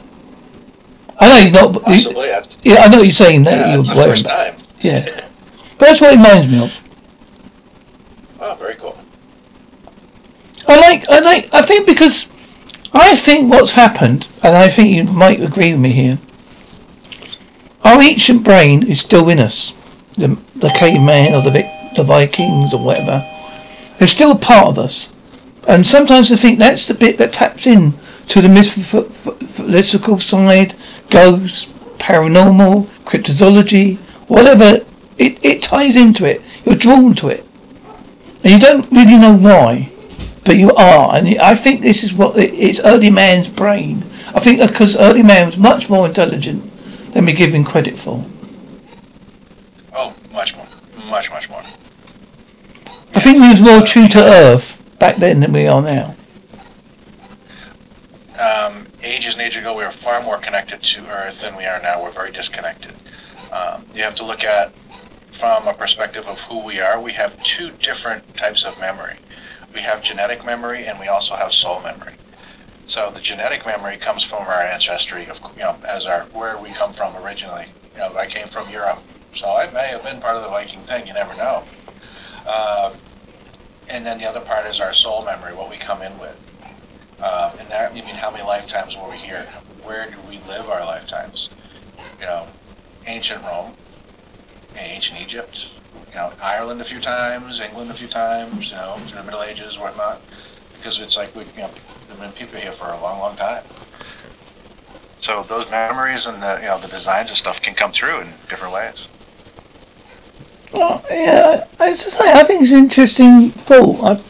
[1.19, 1.83] I know you're not.
[1.83, 4.55] Possibly, you, yeah, I know you're saying that yeah, you would wear time.
[4.79, 5.05] Yeah,
[5.77, 6.81] but that's what it reminds me of.
[8.41, 8.97] Oh, very cool.
[10.67, 11.09] I like.
[11.09, 11.53] I like.
[11.53, 12.27] I think because
[12.97, 16.17] I think what's happened, and I think you might agree with me here,
[17.83, 19.71] our ancient brain is still in us.
[20.13, 23.21] The, the caveman or the, the Vikings or whatever.
[23.99, 25.13] They're still a part of us.
[25.67, 27.91] And sometimes I think that's the bit that taps in
[28.27, 30.73] to the mythological side,
[31.09, 31.65] ghosts,
[31.97, 33.97] paranormal, cryptozoology,
[34.29, 34.85] whatever.
[35.17, 36.41] It, it ties into it.
[36.63, 37.45] You're drawn to it.
[38.43, 39.91] And you don't really know why
[40.45, 43.97] but you are, and I think this is what it's early man's brain.
[44.35, 46.63] I think because early man was much more intelligent
[47.13, 48.23] than we give him credit for.
[49.93, 50.67] Oh, much more,
[51.09, 51.63] much much more.
[53.15, 56.15] I think he was more true to Earth back then than we are now.
[58.37, 61.81] Um, ages and ages ago, we were far more connected to Earth than we are
[61.81, 62.03] now.
[62.03, 62.93] We're very disconnected.
[63.51, 64.73] Um, you have to look at
[65.31, 67.01] from a perspective of who we are.
[67.01, 69.15] We have two different types of memory
[69.75, 72.13] we have genetic memory and we also have soul memory.
[72.85, 76.69] So the genetic memory comes from our ancestry of you know as our where we
[76.69, 77.65] come from originally.
[77.93, 80.81] You know, I came from Europe, so I may have been part of the Viking
[80.81, 81.07] thing.
[81.07, 81.63] You never know.
[82.47, 82.93] Uh,
[83.89, 86.37] and then the other part is our soul memory, what we come in with.
[87.19, 89.47] Uh, and that, you mean how many lifetimes were we here?
[89.83, 91.49] Where do we live our lifetimes?
[92.19, 92.47] You know,
[93.05, 93.73] ancient Rome,
[94.75, 95.69] ancient Egypt,
[96.15, 99.43] you know, Ireland a few times, England a few times, you know, through the Middle
[99.43, 100.21] Ages, whatnot,
[100.77, 101.69] because it's like we, you know,
[102.07, 103.65] there've been people here for a long, long time.
[105.19, 108.27] So those memories and the, you know, the designs and stuff can come through in
[108.47, 109.09] different ways.
[110.71, 114.21] Well, yeah, I, just I think it's an interesting thought.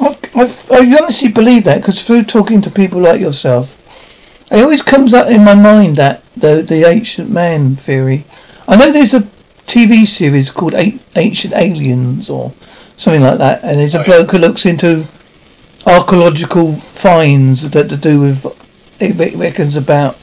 [0.00, 3.82] I, I, I honestly believe that because through talking to people like yourself,
[4.52, 8.24] it always comes up in my mind that the the ancient man theory.
[8.68, 9.26] I know there's a
[9.66, 10.74] TV series called
[11.16, 12.52] Ancient Aliens or
[12.96, 15.04] something like that, and it's a bloke who looks into
[15.86, 18.46] archaeological finds that to do with
[18.98, 20.18] it reckons about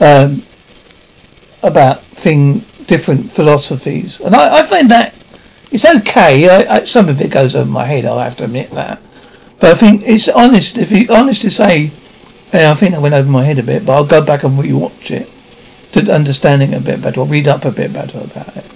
[0.00, 0.42] um,
[1.62, 5.14] about thing different philosophies, and I, I find that
[5.70, 6.48] it's okay.
[6.48, 8.04] I, I, some of it goes over my head.
[8.04, 9.00] I have to admit that,
[9.58, 10.78] but I think it's honest.
[10.78, 11.90] If you honest to say,
[12.52, 14.58] yeah, I think I went over my head a bit, but I'll go back and
[14.58, 15.30] rewatch it
[15.92, 18.66] to understanding a bit better, or read up a bit better about it.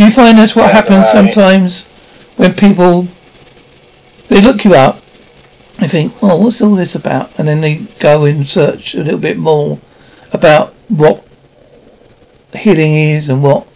[0.00, 0.06] Yeah.
[0.06, 1.86] Do you find that's what yeah, happens sometimes
[2.36, 3.06] when people
[4.28, 5.02] they look you up,
[5.78, 9.20] they think, well, what's all this about?" and then they go and search a little
[9.20, 9.78] bit more
[10.32, 11.22] about what
[12.54, 13.66] healing is and what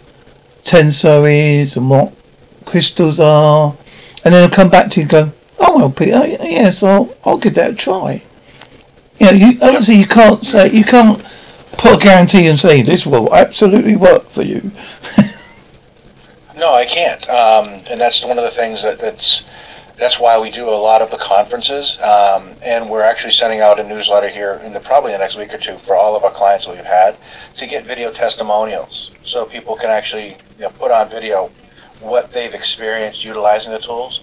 [0.64, 2.14] tensor is and what
[2.64, 3.76] crystals are,
[4.24, 7.36] and then they'll come back to you and go, "Oh well, Peter, yes, I'll I'll
[7.36, 8.22] give that a try."
[9.18, 11.22] You know, you obviously you can't say you can't
[11.76, 14.72] put a guarantee and say this will absolutely work for you.
[16.64, 19.44] no, I can't, um, and that's one of the things that, that's
[19.98, 23.78] that's why we do a lot of the conferences, um, and we're actually sending out
[23.78, 26.30] a newsletter here in the probably the next week or two for all of our
[26.30, 27.16] clients that we've had
[27.58, 31.50] to get video testimonials, so people can actually you know, put on video
[32.00, 34.22] what they've experienced utilizing the tools.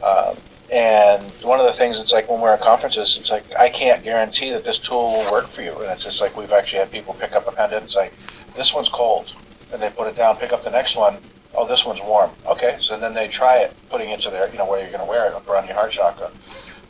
[0.00, 0.32] Uh,
[0.72, 4.04] and one of the things it's like when we're at conferences, it's like I can't
[4.04, 5.72] guarantee that this tool will work for you.
[5.80, 8.10] And it's just like we've actually had people pick up a pendant and say,
[8.54, 9.34] "This one's cold,"
[9.72, 11.18] and they put it down, pick up the next one.
[11.54, 12.32] Oh, this one's warm.
[12.46, 15.04] Okay, so then they try it, putting it to their, you know, where you're going
[15.04, 16.30] to wear it around your heart chakra,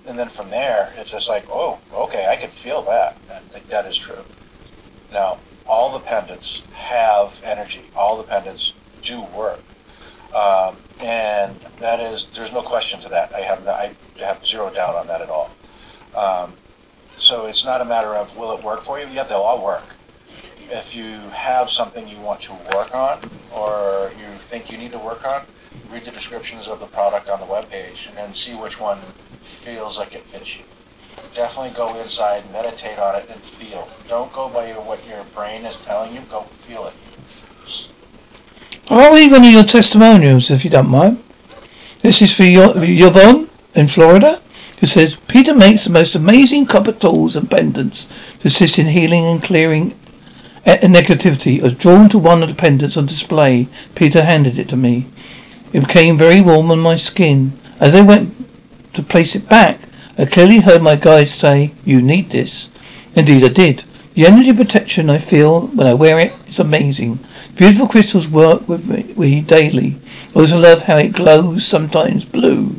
[0.06, 3.18] and then from there, it's just like, oh, okay, I can feel that.
[3.52, 4.24] Think that is true.
[5.12, 7.90] Now, all the pendants have energy.
[7.94, 9.62] All the pendants do work.
[10.34, 13.32] Um, and that is, there's no question to that.
[13.34, 15.56] I have, no, I have zero doubt on that at all.
[16.14, 16.54] Um,
[17.18, 19.06] so it's not a matter of will it work for you?
[19.08, 19.96] Yeah, they'll all work.
[20.72, 23.18] If you have something you want to work on
[23.52, 25.42] or you think you need to work on,
[25.90, 28.98] read the descriptions of the product on the webpage and then see which one
[29.42, 30.62] feels like it fits you.
[31.34, 33.88] Definitely go inside, meditate on it, and feel.
[34.06, 36.20] Don't go by what your brain is telling you.
[36.30, 36.94] Go feel it.
[38.90, 41.22] I'll read one of your testimonials if you don't mind.
[41.98, 44.40] This is for Yvonne in Florida,
[44.78, 48.06] who says Peter makes the most amazing copper tools and pendants
[48.38, 49.94] to assist in healing and clearing
[50.66, 51.60] negativity.
[51.60, 53.68] I was drawn to one of the pendants on display.
[53.94, 55.06] Peter handed it to me.
[55.72, 57.52] It became very warm on my skin.
[57.78, 58.34] As I went
[58.94, 59.78] to place it back,
[60.18, 62.68] I clearly heard my guide say, You need this.
[63.14, 63.84] Indeed, I did.
[64.14, 67.20] The energy protection I feel when I wear it is amazing.
[67.56, 69.96] Beautiful crystals work with me daily.
[70.34, 72.74] I also love how it glows, sometimes blue,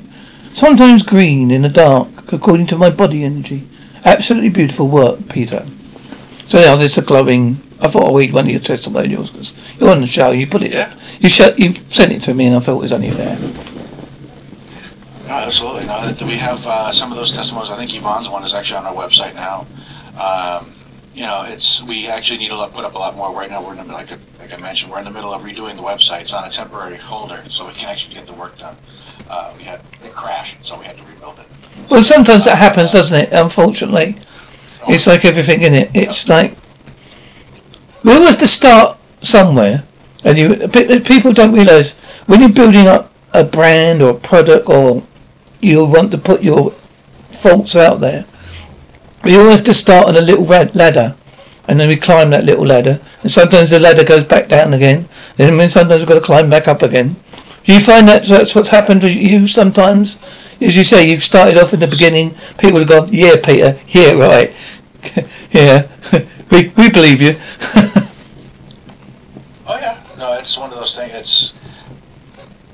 [0.54, 3.64] sometimes green in the dark, according to my body energy.
[4.04, 5.66] Absolutely beautiful work, Peter.
[6.52, 7.52] So now there's a glowing.
[7.80, 10.32] I thought I'd read one of your testimonials because you're on the show.
[10.32, 10.74] You put it.
[10.74, 10.94] Yeah.
[11.22, 13.38] You sh- You sent it to me, and I thought it was only fair.
[15.30, 15.86] No, absolutely.
[15.86, 17.70] No, do we have uh, some of those testimonials.
[17.72, 19.66] I think Yvonne's one is actually on our website now.
[20.20, 20.74] Um,
[21.16, 23.32] you know, it's we actually need to put up a lot more.
[23.34, 25.78] Right now, we're in the like, like I mentioned, we're in the middle of redoing
[25.78, 26.24] the website.
[26.24, 28.76] It's on a temporary holder, so we can actually get the work done.
[29.30, 31.46] Uh, we had it crashed, so we had to rebuild it.
[31.90, 33.30] Well, sometimes that happens, doesn't it?
[33.32, 34.18] Unfortunately.
[34.88, 35.92] It's like everything in it.
[35.94, 36.56] It's like
[38.04, 39.84] we all have to start somewhere,
[40.24, 40.68] and you
[41.02, 45.04] people don't realise when you're building up a brand or a product, or
[45.62, 46.72] you want to put your
[47.32, 48.26] faults out there
[49.24, 51.16] we all have to start on a little red ladder,
[51.68, 53.00] and then we climb that little ladder.
[53.22, 55.08] And sometimes the ladder goes back down again.
[55.38, 57.16] And then sometimes we've got to climb back up again.
[57.64, 60.20] Do you find that that's what's happened to you sometimes?
[60.62, 62.34] As you say, you started off in the beginning.
[62.58, 63.78] People have gone, "Yeah, Peter.
[63.88, 64.54] Yeah, right.
[65.52, 65.88] yeah,
[66.52, 67.36] we we believe you."
[69.68, 71.14] oh yeah, no, it's one of those things.
[71.14, 71.54] It's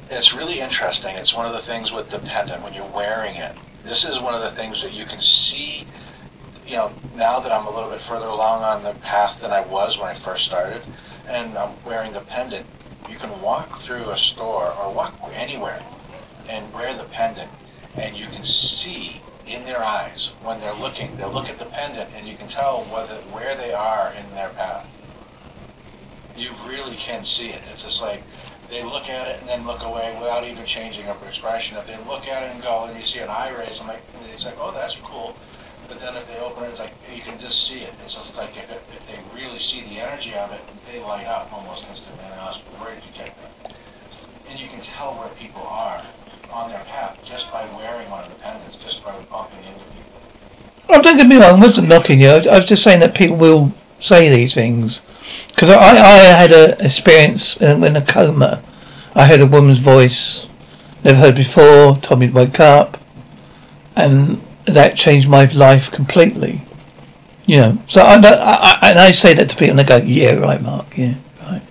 [0.10, 1.16] it's really interesting.
[1.16, 3.56] It's one of the things with dependent when you're wearing it.
[3.84, 5.86] This is one of the things that you can see
[6.68, 9.62] you know, now that I'm a little bit further along on the path than I
[9.62, 10.82] was when I first started,
[11.28, 12.66] and I'm wearing the pendant,
[13.10, 15.84] you can walk through a store or walk anywhere
[16.50, 17.52] and wear the pendant,
[17.96, 21.18] and you can see in their eyes when they're looking.
[21.18, 24.50] They'll look at the pendant, and you can tell whether where they are in their
[24.50, 24.88] path.
[26.36, 27.64] you really can see it.
[27.72, 28.24] It's just like
[28.70, 31.78] they look at it and then look away without even changing up expression.
[31.78, 34.04] If they look at it and go, and you see an eye raise, I'm like,
[34.34, 35.38] it's like, oh, that's cool.
[35.88, 37.94] But then if they open it, it's like you can just see it.
[38.04, 40.60] It's like if, if they really see the energy of it,
[40.92, 42.26] they light up almost instantly.
[42.26, 43.74] And I was, where did you get that?
[44.50, 46.04] And you can tell where people are
[46.52, 50.20] on their path just by wearing one of the pendants, just by bumping into people.
[50.90, 52.30] Oh, don't get me wrong, I wasn't knocking you.
[52.30, 55.02] I was just saying that people will say these things.
[55.50, 58.62] Because I, I had an experience in, in a coma.
[59.16, 60.48] I heard a woman's voice,
[61.04, 62.98] never heard before, told me to wake up.
[63.96, 66.62] And that changed my life completely.
[67.46, 69.98] You know, so I, I, I, and I say that to people and they go,
[69.98, 71.14] yeah, right, Mark, yeah,
[71.44, 71.62] right.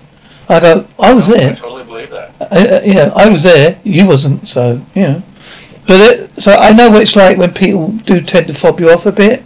[0.48, 1.52] I go, I was there.
[1.52, 2.34] I totally believe that.
[2.40, 3.78] I, uh, yeah, I was there.
[3.84, 5.22] You wasn't, so you know.
[5.86, 8.90] But it, so I know what it's like when people do tend to fob you
[8.90, 9.44] off a bit.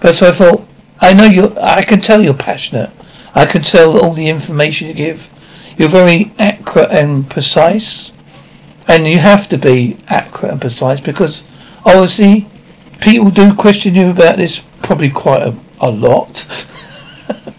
[0.00, 0.66] But so I thought,
[1.00, 1.52] I know you.
[1.60, 2.90] I can tell you're passionate.
[3.34, 5.28] I can tell all the information you give.
[5.76, 8.12] You're very accurate and precise,
[8.86, 11.48] and you have to be accurate and precise because
[11.84, 12.46] obviously
[13.02, 16.46] people do question you about this probably quite a, a lot.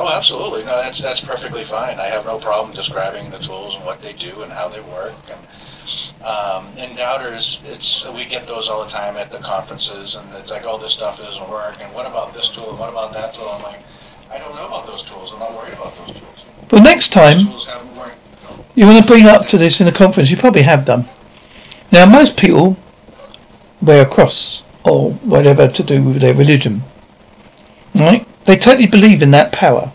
[0.00, 0.64] Oh, absolutely.
[0.64, 2.00] No, that's that's perfectly fine.
[2.00, 5.12] I have no problem describing the tools and what they do and how they work.
[5.28, 10.26] And um, and doubters, it's we get those all the time at the conferences, and
[10.36, 13.12] it's like, oh, this stuff doesn't work, and what about this tool, and what about
[13.12, 13.46] that tool?
[13.48, 13.80] I'm like,
[14.32, 15.34] I don't know about those tools.
[15.34, 16.46] I'm not worried about those tools.
[16.70, 17.40] but next time
[18.74, 21.06] you want to bring up to this in a conference, you probably have done.
[21.92, 22.78] Now, most people
[23.82, 26.82] wear a cross or whatever to do with their religion,
[27.94, 28.26] right?
[28.44, 29.92] They totally believe in that power,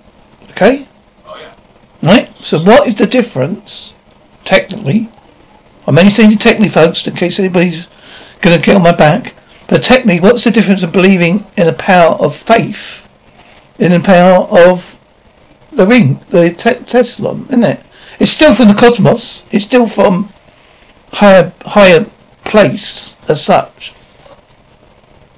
[0.52, 0.88] okay?
[1.26, 1.54] Oh yeah.
[2.10, 2.36] Right?
[2.38, 3.94] So, what is the difference,
[4.44, 5.10] technically?
[5.88, 7.88] I'm only saying technically, folks, in case anybody's
[8.42, 9.34] going to get on my back.
[9.68, 13.06] But technically, what's the difference of believing in the power of faith
[13.80, 14.92] in the power of
[15.72, 17.80] the ring, the te- Teslon, isn't it?
[18.20, 19.46] It's still from the cosmos.
[19.52, 20.30] It's still from
[21.12, 22.06] higher higher
[22.46, 23.96] place as such.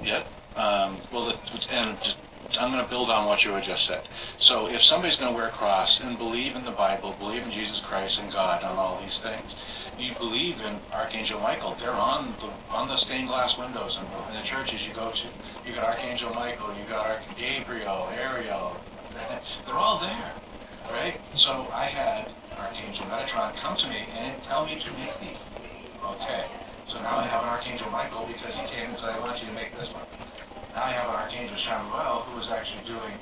[0.00, 0.24] Yeah.
[0.56, 1.34] Um, well,
[1.70, 2.18] and just,
[2.60, 4.08] I'm going to build on what you had just said.
[4.38, 7.50] So, if somebody's going to wear a cross and believe in the Bible, believe in
[7.52, 9.56] Jesus Christ and God and all these things,
[9.98, 11.76] you believe in Archangel Michael.
[11.80, 14.04] They're on the on the stained glass windows in,
[14.34, 15.28] in the churches you go to.
[15.66, 16.74] You got Archangel Michael.
[16.76, 18.80] You got Arch- Gabriel, Ariel.
[19.66, 20.34] They're all there,
[20.90, 21.20] right?
[21.34, 25.44] So I had Archangel Metatron come to me and tell me to make these.
[26.04, 26.44] Okay.
[26.88, 29.48] So now I have an Archangel Michael because he came and said, I want you
[29.48, 30.04] to make this one.
[30.74, 33.12] Now I have an Archangel Shamuel who is actually doing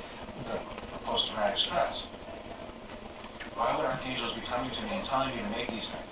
[0.46, 0.58] the,
[1.04, 2.06] post-traumatic stress.
[3.54, 6.10] Why would archangels be coming to me and telling me to make these things?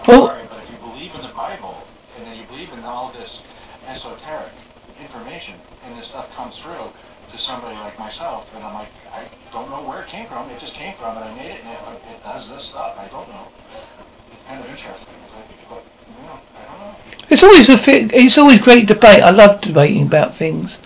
[0.00, 1.86] I'm Well- sorry, but if you believe in the Bible
[2.16, 3.40] and then you believe in all this
[3.86, 4.52] esoteric
[5.00, 6.92] information and this stuff comes through
[7.30, 10.50] to somebody like myself, and I'm like, I don't know where it came from.
[10.50, 12.98] It just came from, and I made it, and it, it does this stuff.
[12.98, 13.46] I don't know.
[14.32, 15.14] It's kind of interesting.
[15.24, 16.67] It's like, but, you know, I don't know.
[17.30, 19.22] It's always a it's always great debate.
[19.22, 20.78] I love debating about things.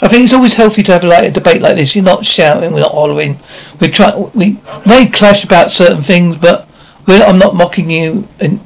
[0.00, 1.96] I think it's always healthy to have like a debate like this.
[1.96, 3.36] You're not shouting, we're not hollering.
[3.80, 6.68] We try we may clash about certain things, but
[7.08, 8.28] I'm not mocking you.
[8.40, 8.60] And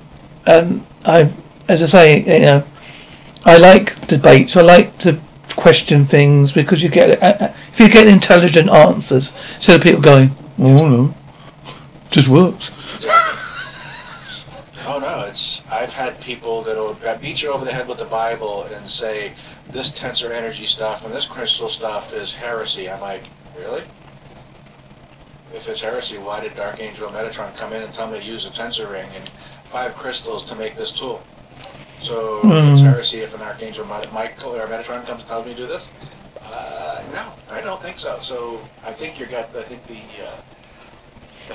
[0.47, 1.33] um, I,
[1.69, 2.65] as I say, you know,
[3.45, 4.57] I like debates.
[4.57, 5.19] I like to
[5.57, 10.31] question things because you get uh, uh, if you get intelligent answers so people going,
[10.59, 11.15] oh no,
[12.11, 12.71] just works.
[14.93, 18.65] Oh no, it's I've had people that'll beat you over the head with the Bible
[18.65, 19.33] and say
[19.71, 22.91] this tensor energy stuff and this crystal stuff is heresy.
[22.91, 23.85] I'm like, really?
[25.55, 28.51] If it's heresy, why did Archangel Metatron come in and tell me to use a
[28.51, 29.27] tensor ring and
[29.71, 31.23] five crystals to make this tool?
[32.03, 32.73] So Hmm.
[32.75, 35.89] it's heresy if an Archangel Michael or Metatron comes and tells me to do this?
[36.45, 38.19] Uh, no, I don't think so.
[38.21, 39.57] So I think you got.
[39.57, 40.03] I think the.
[40.23, 40.37] Uh,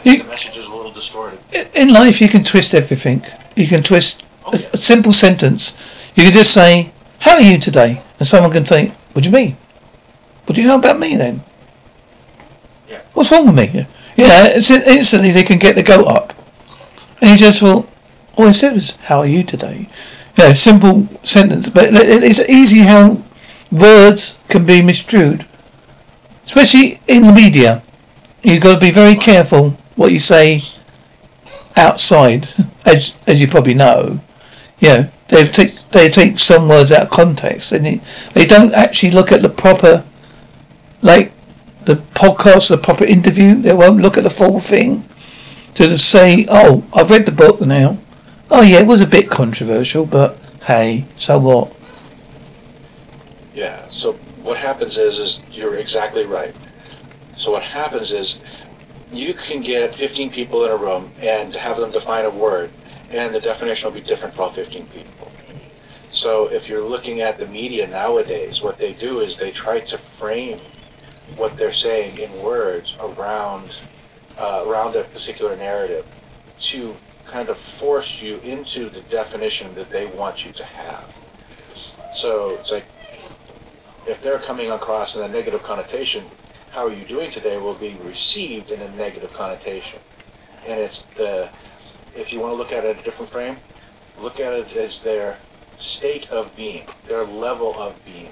[0.03, 1.39] You- the message is a little distorted.
[1.73, 3.23] In life, you can twist everything.
[3.55, 4.67] You can twist Oh, a, yeah.
[4.73, 5.73] a simple sentence.
[6.15, 9.35] You can just say, "How are you today?" And someone can say, "What do you
[9.35, 9.57] mean?
[10.45, 11.41] What do you know about me then?"
[12.89, 12.99] Yeah.
[13.13, 13.85] What's wrong with me?
[14.15, 16.33] Yeah, it's instantly they can get the goat up,
[17.21, 17.87] and you just thought,
[18.37, 19.89] all I said was, "How are you today?"
[20.37, 23.17] Yeah, simple sentence, but it- it's easy how
[23.71, 25.45] words can be misconstrued,
[26.45, 27.81] especially in the media.
[28.47, 30.63] You've got to be very careful what you say
[31.75, 32.47] outside,
[32.85, 34.21] as as you probably know.
[34.79, 37.99] Yeah, they take they take some words out of context, and they,
[38.33, 40.01] they don't actually look at the proper,
[41.01, 41.33] like
[41.83, 43.55] the podcast, the proper interview.
[43.55, 45.03] They won't look at the full thing
[45.75, 47.97] to just say, "Oh, I've read the book now.
[48.49, 51.75] Oh yeah, it was a bit controversial, but hey, so what?"
[53.53, 53.85] Yeah.
[53.89, 56.55] So what happens is, is you're exactly right.
[57.37, 58.39] So what happens is
[59.11, 62.71] you can get 15 people in a room and have them define a word,
[63.11, 65.31] and the definition will be different for all 15 people.
[66.09, 69.97] So if you're looking at the media nowadays, what they do is they try to
[69.97, 70.59] frame
[71.35, 73.81] what they're saying in words around
[74.37, 76.05] uh, around a particular narrative
[76.59, 81.09] to kind of force you into the definition that they want you to have.
[82.13, 82.85] So it's like
[84.07, 86.25] if they're coming across in a negative connotation,
[86.77, 89.99] how are you doing today will be received in a negative connotation.
[90.67, 91.49] And it's the,
[92.15, 93.57] if you want to look at it a different frame,
[94.19, 95.39] look at it as their
[95.79, 98.29] state of being, their level of being.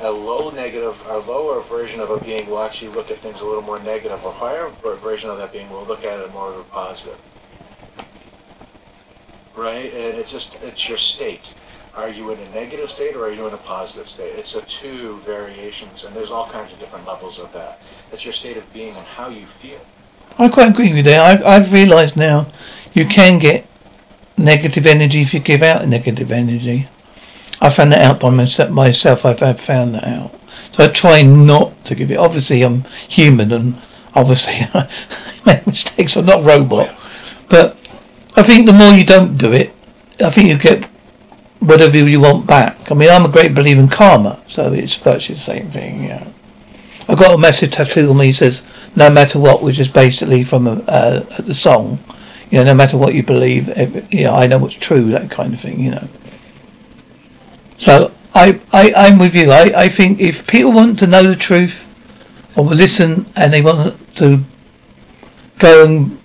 [0.00, 3.44] A low negative, a lower version of a being will actually look at things a
[3.44, 4.24] little more negative.
[4.24, 4.70] A higher
[5.02, 7.18] version of that being will look at it more of a positive.
[9.54, 9.92] Right?
[9.92, 11.52] And it's just, it's your state.
[11.96, 14.32] Are you in a negative state or are you in a positive state?
[14.36, 17.80] It's a two variations, and there's all kinds of different levels of that.
[18.12, 19.78] It's your state of being and how you feel.
[20.36, 21.20] I quite agree with that.
[21.20, 22.48] I've, I've realised now
[22.94, 23.66] you can get
[24.36, 26.86] negative energy if you give out negative energy.
[27.60, 28.70] I found that out by myself.
[28.70, 29.24] myself.
[29.24, 30.34] I've, I've found that out.
[30.72, 32.16] So I try not to give it.
[32.16, 33.80] Obviously, I'm human and
[34.16, 34.90] obviously I
[35.46, 36.16] make mistakes.
[36.16, 36.88] I'm not a robot.
[37.48, 37.76] But
[38.36, 39.70] I think the more you don't do it,
[40.18, 40.88] I think you get
[41.64, 42.90] whatever you want back.
[42.90, 46.26] I mean, I'm a great believer in karma, so it's virtually the same thing, yeah.
[47.08, 50.42] I've got a massive tattoo on me that says, no matter what, which is basically
[50.42, 51.98] from a, the song,
[52.50, 53.68] you know, no matter what you believe,
[54.12, 56.08] you know, I know what's true, that kind of thing, you know.
[57.78, 59.50] So, I, I, I'm with you.
[59.50, 61.90] I, I think if people want to know the truth,
[62.56, 64.40] or listen, and they want to
[65.58, 66.18] go and,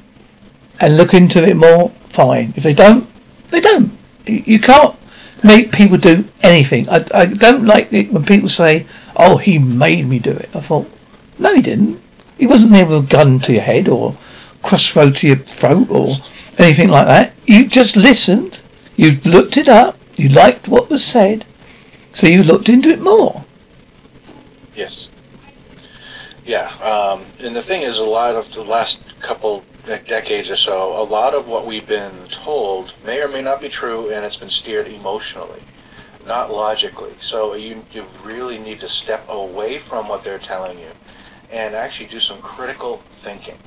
[0.79, 2.53] and look into it more, fine.
[2.55, 3.07] If they don't,
[3.47, 3.91] they don't.
[4.25, 4.95] You can't
[5.43, 6.89] make people do anything.
[6.89, 8.85] I, I don't like it when people say,
[9.15, 10.89] "Oh, he made me do it." I thought,
[11.37, 12.01] no, he didn't.
[12.37, 14.15] He wasn't there with a gun to your head or
[14.61, 16.17] crossbow to your throat or
[16.57, 17.33] anything like that.
[17.45, 18.61] You just listened.
[18.95, 19.97] You looked it up.
[20.15, 21.45] You liked what was said,
[22.13, 23.45] so you looked into it more.
[24.75, 25.07] Yes.
[26.45, 29.63] Yeah, um, and the thing is, a lot of the last couple
[29.97, 33.69] decades or so, a lot of what we've been told may or may not be
[33.69, 35.61] true, and it's been steered emotionally,
[36.25, 37.13] not logically.
[37.19, 40.91] So you, you really need to step away from what they're telling you
[41.51, 43.57] and actually do some critical thinking.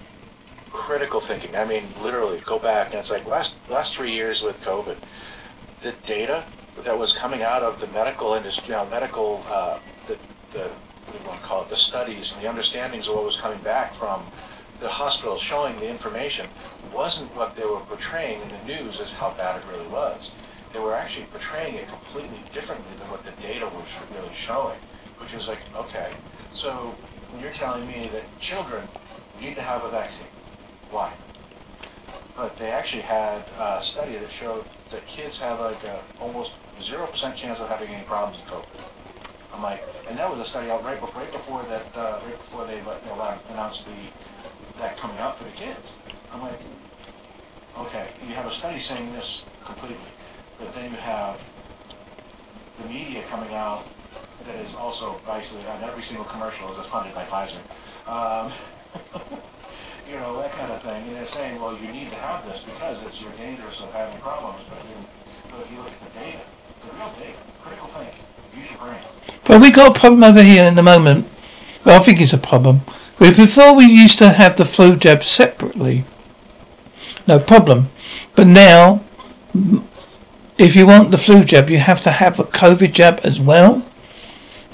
[0.70, 1.56] Critical thinking.
[1.56, 4.96] I mean, literally, go back, and it's like last last three years with COVID,
[5.82, 6.44] the data
[6.84, 10.16] that was coming out of the medical industry, you know, medical, uh, the,
[10.52, 10.70] the
[11.04, 13.36] what do you want to call it, the studies and the understandings of what was
[13.36, 14.22] coming back from
[14.82, 16.46] the hospital showing the information
[16.92, 20.32] wasn't what they were portraying in the news as how bad it really was.
[20.72, 24.78] They were actually portraying it completely differently than what the data was really showing,
[25.18, 26.10] which is like, okay,
[26.52, 26.94] so
[27.40, 28.82] you're telling me that children
[29.40, 30.26] need to have a vaccine.
[30.90, 31.12] Why?
[32.36, 37.34] But they actually had a study that showed that kids have like a almost 0%
[37.36, 38.82] chance of having any problems with COVID.
[39.52, 42.36] I'm like, and that was a study out right before, right before that, uh, right
[42.36, 43.92] before they let, you know, announced the
[44.82, 45.94] that coming up for the kids.
[46.32, 46.58] I'm like,
[47.78, 50.10] okay, you have a study saying this completely,
[50.58, 51.40] but then you have
[52.80, 53.86] the media coming out
[54.44, 57.62] that is also basically on every single commercial is funded by Pfizer.
[58.10, 58.50] Um,
[60.10, 61.06] you know, that kind of thing.
[61.06, 64.18] And they're saying, well, you need to have this because it's you're dangerous of having
[64.20, 64.64] problems.
[64.68, 64.96] But, you,
[65.48, 66.40] but if you look at the data,
[66.84, 68.24] the real data, critical thinking,
[68.58, 68.98] use your brain.
[69.46, 71.26] But we got a problem over here in the moment.
[71.84, 72.80] Well, I think it's a problem.
[73.18, 76.04] Before we used to have the flu jab separately.
[77.26, 77.88] No problem.
[78.34, 79.02] But now,
[80.58, 83.84] if you want the flu jab, you have to have a COVID jab as well.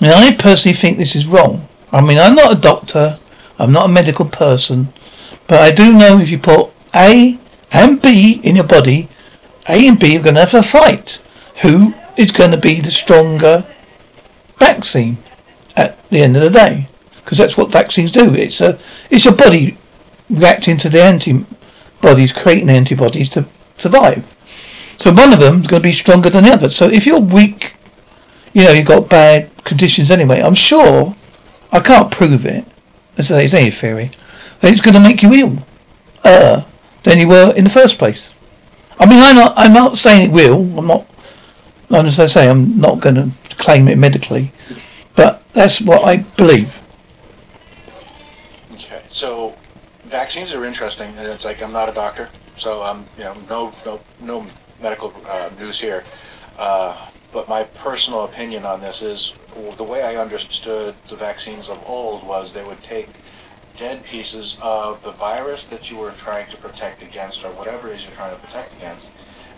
[0.00, 1.66] Now, I personally think this is wrong.
[1.92, 3.18] I mean, I'm not a doctor.
[3.58, 4.88] I'm not a medical person.
[5.46, 7.38] But I do know if you put A
[7.72, 9.08] and B in your body,
[9.68, 11.22] A and B are going to have a fight.
[11.62, 13.64] Who is going to be the stronger
[14.56, 15.16] vaccine
[15.76, 16.88] at the end of the day?
[17.28, 18.34] Because that's what vaccines do.
[18.34, 18.78] It's a
[19.10, 19.76] it's your body
[20.30, 23.44] reacting to the antibodies, creating antibodies to
[23.76, 24.24] survive.
[24.96, 26.70] So one of them is going to be stronger than the other.
[26.70, 27.74] So if you're weak,
[28.54, 30.40] you know you've got bad conditions anyway.
[30.40, 31.14] I'm sure
[31.70, 32.64] I can't prove it.
[33.18, 34.10] It's a, it's a theory.
[34.62, 35.58] It's going to make you ill,
[36.24, 36.62] uh,
[37.02, 38.34] than you were in the first place.
[38.98, 40.78] I mean, I'm not I'm not saying it will.
[40.78, 41.04] I'm not.
[41.90, 44.50] As I say, I'm not going to claim it medically,
[45.14, 46.87] but that's what I believe.
[49.18, 49.56] So
[50.04, 51.08] vaccines are interesting.
[51.18, 54.46] And it's like I'm not a doctor, so um, you know, no no no
[54.80, 56.04] medical uh, news here.
[56.56, 56.96] Uh,
[57.32, 59.34] but my personal opinion on this is
[59.76, 63.08] the way I understood the vaccines of old was they would take
[63.76, 67.96] dead pieces of the virus that you were trying to protect against or whatever it
[67.96, 69.08] is you're trying to protect against,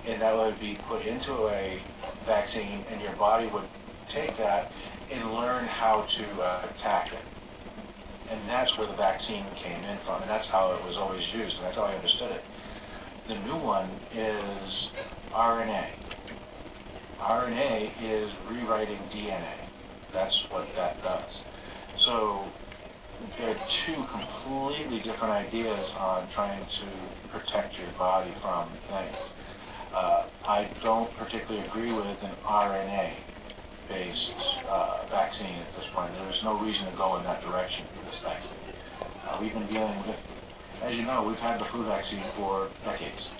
[0.07, 1.79] and that would be put into a
[2.25, 3.69] vaccine, and your body would
[4.09, 4.73] take that
[5.13, 7.30] and learn how to uh, attack it.
[8.31, 11.57] And that's where the vaccine came in from, and that's how it was always used,
[11.57, 12.45] and that's how I understood it.
[13.27, 14.91] The new one is
[15.33, 15.87] RNA.
[17.21, 19.55] RNA is rewriting DNA.
[20.13, 21.43] That's what that does.
[21.97, 22.45] So
[23.37, 26.85] they're two completely different ideas on trying to
[27.29, 29.17] protect your body from things.
[29.93, 32.31] Uh, I don't particularly agree with an
[33.91, 36.11] RNA-based uh, vaccine at this point.
[36.25, 38.53] There's no reason to go in that direction for this vaccine.
[39.27, 40.21] Uh, we've been dealing with,
[40.83, 43.31] as you know, we've had the flu vaccine for decades,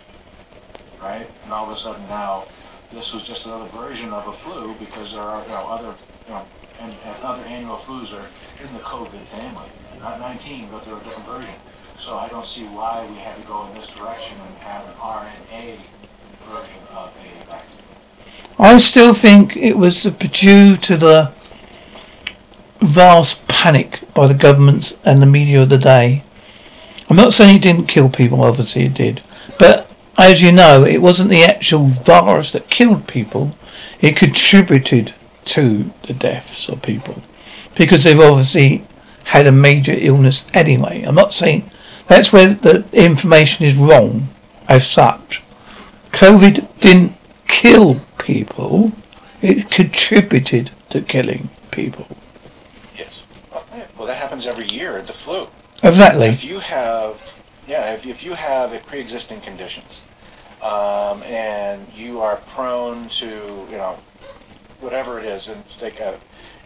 [1.03, 1.27] right?
[1.45, 2.45] And all of a sudden now,
[2.93, 5.95] this was just another version of a flu because there are you know, other
[6.27, 6.45] you know,
[6.81, 8.27] and, and other annual flus are
[8.65, 9.69] in the COVID family.
[10.01, 11.55] Not 19, but they're a different version.
[11.99, 14.95] So I don't see why we had to go in this direction and have an
[14.95, 15.77] RNA
[16.43, 17.80] version of a vaccine.
[18.59, 21.33] I still think it was due to the
[22.81, 26.23] vast panic by the governments and the media of the day.
[27.09, 29.21] I'm not saying it didn't kill people, obviously it did.
[29.59, 33.57] But as you know, it wasn't the actual virus that killed people.
[34.01, 35.13] It contributed
[35.47, 37.23] to the deaths of people
[37.75, 38.85] because they've obviously
[39.25, 41.03] had a major illness anyway.
[41.03, 41.71] I'm not saying
[42.07, 44.29] that's where the information is wrong
[44.69, 45.43] as such.
[46.13, 47.13] COVID didn't
[47.47, 48.93] kill people,
[49.43, 52.07] it contributed to killing people.
[52.97, 53.27] Yes.
[53.97, 55.47] Well, that happens every year at the flu.
[55.83, 56.27] Exactly.
[56.27, 57.21] If you have,
[57.67, 60.03] yeah, if, if you have a pre-existing conditions,
[60.63, 63.27] um, and you are prone to,
[63.71, 63.99] you know,
[64.81, 66.19] whatever it is, and like a,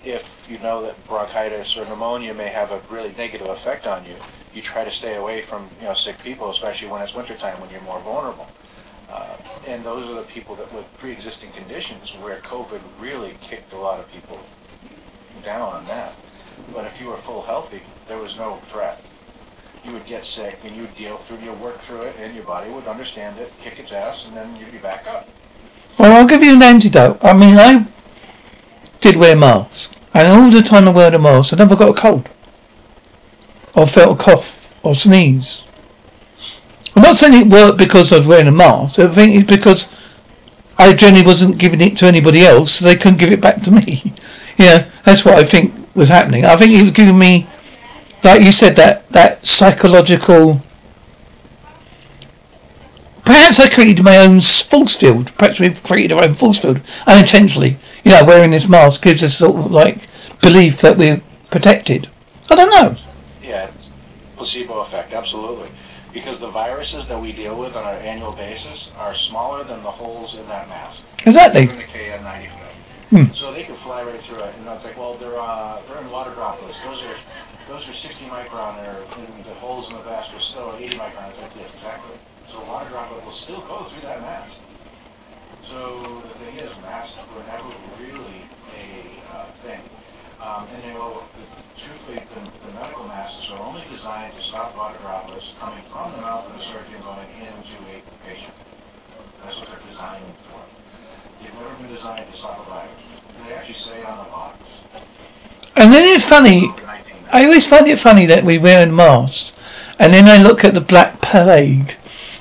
[0.04, 4.14] if you know that bronchitis or pneumonia may have a really negative effect on you,
[4.52, 7.70] you try to stay away from you know sick people, especially when it's wintertime when
[7.70, 8.48] you're more vulnerable.
[9.14, 9.36] Uh,
[9.68, 14.00] and those are the people that with pre-existing conditions where COVID really kicked a lot
[14.00, 14.38] of people
[15.44, 16.12] down on that.
[16.72, 19.00] But if you were full healthy, there was no threat.
[19.84, 22.70] You would get sick and you'd deal through, you'd work through it, and your body
[22.70, 25.28] would understand it, kick its ass, and then you'd be back up.
[25.98, 27.18] Well, I'll give you an antidote.
[27.22, 27.86] I mean, I
[29.00, 29.94] did wear masks.
[30.12, 32.28] And all the time I wear the mask, I never got a cold.
[33.74, 35.64] Or felt a cough or sneeze.
[36.96, 38.98] I'm not saying it worked because I was wearing a mask.
[38.98, 39.92] I think it's because
[40.78, 43.70] I generally wasn't giving it to anybody else, so they couldn't give it back to
[43.70, 44.02] me.
[44.56, 46.44] yeah, that's what I think was happening.
[46.44, 47.46] I think it was giving me,
[48.22, 50.60] like you said, that, that psychological
[53.24, 55.32] Perhaps I created my own force field.
[55.38, 57.76] Perhaps we've created our own force field unintentionally.
[58.04, 59.96] You know, wearing this mask gives us sort of like
[60.42, 61.20] belief that we're
[61.50, 62.08] protected.
[62.50, 62.96] I don't know.
[63.42, 63.70] Yeah,
[64.36, 65.68] placebo effect, absolutely.
[66.14, 69.90] Because the viruses that we deal with on an annual basis are smaller than the
[69.90, 71.02] holes in that mask.
[71.26, 71.64] Exactly.
[71.64, 72.48] Even the KN95.
[73.10, 73.32] Hmm.
[73.34, 74.54] So they can fly right through it.
[74.58, 76.80] You know, it's like, well, they're uh, they're in water droplets.
[76.80, 77.16] Those are
[77.66, 81.28] those are 60 micron, and the holes in the mask are still 80 micron.
[81.28, 82.16] It's like, yes, exactly.
[82.48, 84.58] So a water droplet will still go through that mask.
[85.62, 88.46] So the thing is, masks were never really
[88.78, 89.80] a uh, thing.
[90.40, 94.76] Um, and then, well, the, truthfully, the, the medical masks are only designed to stop
[94.76, 98.52] water droplets coming from the mouth of the surgeon going into a patient.
[99.42, 100.60] That's what they're designed for.
[101.42, 103.22] They've never been designed to stop a virus.
[103.46, 104.58] They actually say on the box.
[105.76, 106.68] And then it's funny.
[107.32, 109.52] I always find it funny that we wear masks,
[109.98, 111.92] and then I look at the Black Plague,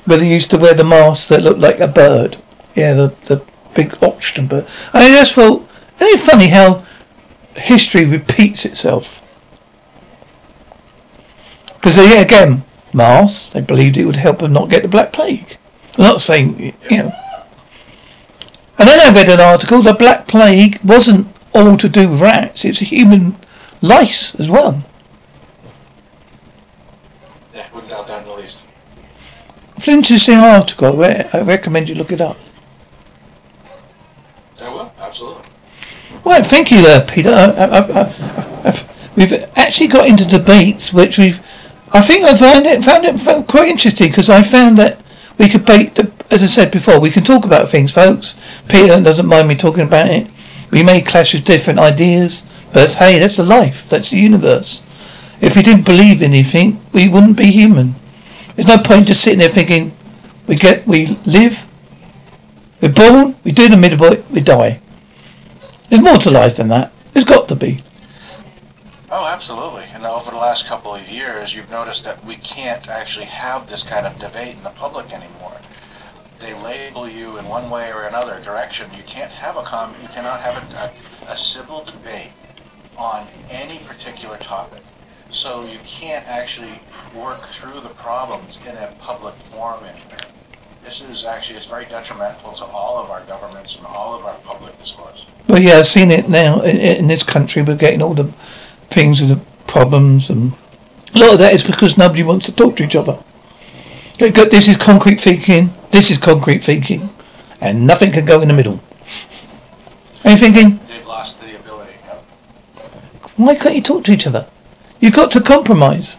[0.05, 2.37] where they used to wear the mask that looked like a bird.
[2.75, 4.65] Yeah, the the big oxygen bird.
[4.93, 6.83] I just thought, isn't it funny how
[7.55, 9.19] history repeats itself?
[11.75, 15.57] Because they, again, masks, they believed it would help them not get the Black Plague.
[15.97, 17.11] I'm not saying, you know.
[18.79, 22.65] And then I read an article, the Black Plague wasn't all to do with rats,
[22.65, 23.35] it's human
[23.81, 24.81] lice as well.
[27.53, 28.59] Yeah, wouldn't doubt that in the least.
[29.75, 32.37] It's an interesting article, I recommend you look it up.
[34.59, 35.43] I will, absolutely.
[36.25, 37.29] Right, thank you there, Peter.
[37.31, 38.73] I, I, I,
[39.17, 41.37] we've actually got into debates, which we've,
[41.91, 44.99] I think I found it, found it quite interesting because I found that
[45.37, 45.99] we could debate,
[46.31, 48.39] as I said before, we can talk about things, folks.
[48.69, 50.27] Peter doesn't mind me talking about it.
[50.71, 54.81] We may clash with different ideas, but hey, that's the life, that's the universe.
[55.41, 57.95] If we didn't believe anything, we wouldn't be human.
[58.55, 59.91] There's no point just sitting there thinking,
[60.47, 61.67] we get, we live,
[62.81, 64.79] we're born, we do the midboy, we die.
[65.89, 66.91] There's more to life than that.
[67.13, 67.79] There's got to be.
[69.11, 69.83] Oh, absolutely.
[69.93, 73.83] And over the last couple of years, you've noticed that we can't actually have this
[73.83, 75.55] kind of debate in the public anymore.
[76.39, 78.89] They label you in one way or another direction.
[78.97, 79.93] You can't have a com.
[80.01, 82.31] You cannot have a, a, a civil debate
[82.97, 84.81] on any particular topic.
[85.31, 86.73] So you can't actually
[87.15, 90.17] work through the problems in a public forum anymore.
[90.83, 94.35] This is actually it's very detrimental to all of our governments and all of our
[94.43, 95.25] public discourse.
[95.47, 97.61] Well, yeah, I've seen it now in, in this country.
[97.61, 98.25] We're getting all the
[98.89, 100.53] things with the problems, and
[101.15, 103.17] a lot of that is because nobody wants to talk to each other.
[104.19, 105.69] This is concrete thinking.
[105.89, 107.09] This is concrete thinking,
[107.61, 108.79] and nothing can go in the middle.
[110.25, 110.79] Are you thinking?
[110.87, 111.93] They've lost the ability.
[112.05, 112.23] Yep.
[113.37, 114.45] Why can't you talk to each other?
[114.99, 116.17] You've got to compromise.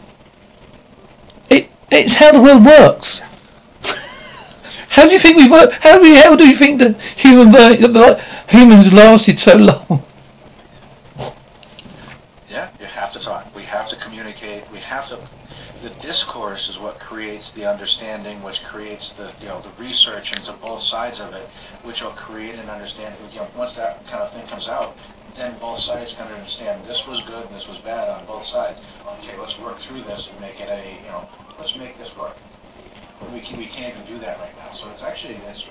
[1.51, 3.23] It it's how the world works.
[4.95, 5.49] How do you think we?
[5.49, 8.15] How do you, how do you think the human ver- the
[8.49, 10.05] humans lasted so long?
[12.49, 13.53] Yeah, you have to talk.
[13.57, 14.71] We have to communicate.
[14.71, 15.19] We have to.
[15.83, 20.53] The discourse is what creates the understanding, which creates the you know the research into
[20.53, 21.49] both sides of it,
[21.83, 23.19] which will create an understanding.
[23.33, 24.97] You know, once that kind of thing comes out,
[25.35, 28.81] then both sides can understand this was good and this was bad on both sides.
[29.19, 31.29] Okay, let's work through this and make it a you know
[31.59, 32.37] let's make this work.
[33.21, 34.73] But we can, we can't even do that right now.
[34.73, 35.67] So it's actually it's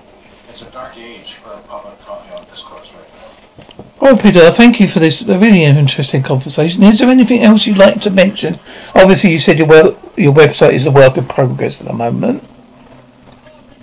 [0.50, 3.84] it's a dark age for public you know, discourse right now.
[4.00, 6.84] Well, Peter, thank you for this really interesting conversation.
[6.84, 8.56] Is there anything else you'd like to mention?
[8.96, 12.44] Obviously, you said your web, your website is a work in progress at the moment.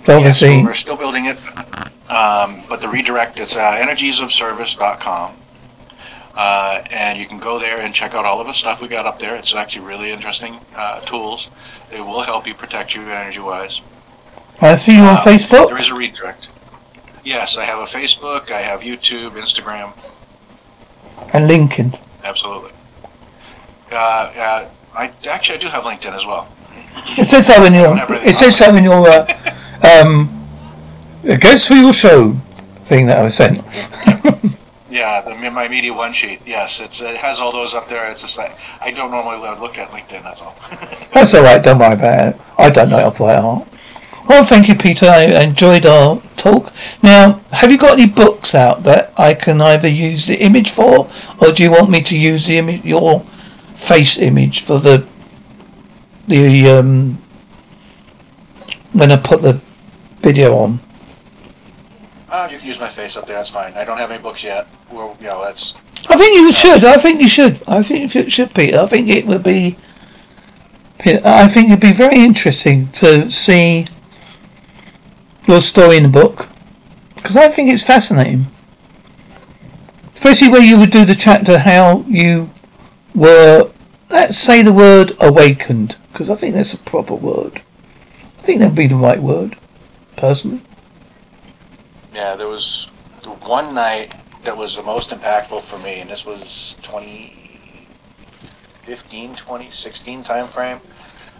[0.05, 1.37] So Yes, obviously, we're still building it,
[2.09, 5.35] um, but the redirect it's uh, energiesofservice.com.
[6.35, 9.05] Uh, and you can go there and check out all of the stuff we got
[9.05, 9.35] up there.
[9.35, 11.49] It's actually really interesting uh, tools.
[11.89, 13.81] They will help you protect you energy-wise.
[14.61, 16.47] I see you on Uh, Facebook There is a redirect.
[17.25, 19.91] Yes, I have a Facebook, I have YouTube, Instagram,
[21.33, 21.99] and LinkedIn.
[22.23, 22.71] absolutely.
[23.91, 26.47] Uh, uh, I actually I do have LinkedIn as well.
[27.17, 27.83] It says so in your.
[27.87, 29.05] Don't have anything It says so in your.
[29.07, 29.53] Uh,
[29.83, 30.47] um,
[31.23, 32.31] it goes for your show
[32.85, 33.59] thing that I was sent.
[34.91, 36.41] Yeah, the, my Media One sheet.
[36.45, 38.11] Yes, it's, it has all those up there.
[38.11, 40.21] It's just like I don't normally look at LinkedIn.
[40.21, 40.55] That's all.
[41.13, 41.63] That's all right.
[41.63, 42.41] Don't worry about it.
[42.57, 43.67] I don't know it off by heart.
[44.27, 45.05] Well, thank you, Peter.
[45.07, 46.73] I enjoyed our talk.
[47.01, 51.07] Now, have you got any books out that I can either use the image for,
[51.39, 53.21] or do you want me to use the image, your
[53.75, 55.07] face image for the
[56.27, 57.17] the um
[58.91, 59.53] when I put the
[60.19, 60.79] video on?
[62.31, 63.35] Uh, you can use my face up there.
[63.35, 63.73] That's fine.
[63.73, 64.65] I don't have any books yet.
[64.89, 65.73] Well, you know, that's
[66.09, 66.85] I think you should.
[66.85, 67.61] I think you should.
[67.67, 68.79] I think you should, Peter.
[68.79, 69.75] I think it would be.
[71.05, 73.87] I think it'd be very interesting to see
[75.45, 76.47] your story in the book
[77.15, 78.45] because I think it's fascinating,
[80.13, 82.49] especially where you would do the chapter how you
[83.13, 83.69] were.
[84.09, 87.57] Let's say the word awakened because I think that's a proper word.
[87.57, 89.57] I think that'd be the right word,
[90.15, 90.61] personally.
[92.13, 92.35] Yeah.
[92.35, 92.87] There was
[93.23, 100.23] the one night that was the most impactful for me, and this was 2015, 2016
[100.23, 100.79] time frame.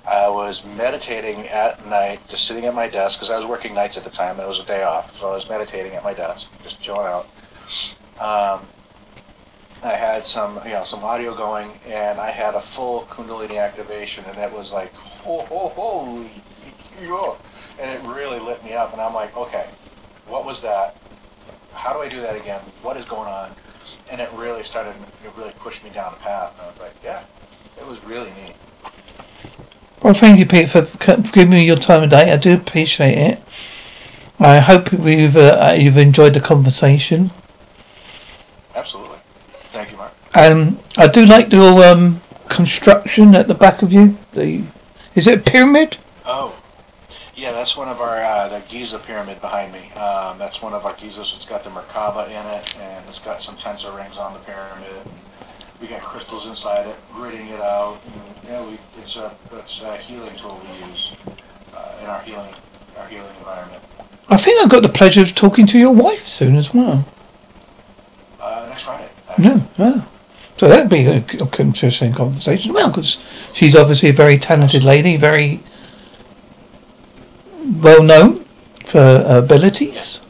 [0.06, 3.98] I was meditating at night, just sitting at my desk because I was working nights
[3.98, 4.40] at the time.
[4.40, 7.30] It was a day off, so I was meditating at my desk, just chilling out.
[8.20, 8.68] Um,
[9.84, 14.26] I had some, you know, some audio going, and I had a full Kundalini activation,
[14.26, 14.94] and it was like,
[15.26, 16.44] oh, oh, holy,
[17.80, 18.94] and it really lit me up.
[18.94, 19.68] And I'm like, okay,
[20.28, 20.96] what was that?
[21.74, 22.62] How do I do that again?
[22.82, 23.52] What is going on?
[24.10, 26.54] And it really started, it really pushed me down a path.
[26.54, 27.24] And I was like, yeah,
[27.78, 28.56] it was really neat.
[30.04, 30.82] Well, thank you, Pete, for
[31.32, 32.32] giving me your time today.
[32.32, 33.44] I do appreciate it.
[34.40, 37.30] I hope you've uh, you've enjoyed the conversation.
[38.76, 39.20] Absolutely.
[39.70, 40.12] Thank you, Mark.
[40.36, 42.20] Um, I do like your um,
[42.50, 44.18] construction at the back of you.
[44.32, 44.64] The
[45.14, 45.98] is it a pyramid?
[46.26, 46.56] Oh,
[47.42, 49.92] yeah, that's one of our, uh, the Giza pyramid behind me.
[49.94, 51.36] Um, that's one of our Gizas.
[51.36, 55.08] It's got the Merkaba in it, and it's got some tensor rings on the pyramid.
[55.82, 57.98] We got crystals inside it, gridding it out.
[58.06, 61.14] And, yeah, we, it's a, it's a healing tool we use
[61.76, 62.54] uh, in our healing,
[63.00, 63.82] our healing environment.
[64.30, 67.04] I think I've got the pleasure of talking to your wife soon as well.
[68.40, 69.10] Uh, next Friday.
[69.40, 70.06] Yeah, yeah.
[70.58, 72.74] So that'd be a, a interesting conversation.
[72.74, 73.18] Well, because
[73.54, 75.60] she's obviously a very talented lady, very
[77.82, 78.44] well known
[78.86, 80.22] for her abilities.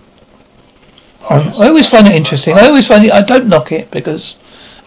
[1.29, 1.53] Oh, Um.
[1.61, 2.55] I always find it interesting.
[2.55, 3.11] I always find it.
[3.11, 4.37] I don't knock it because,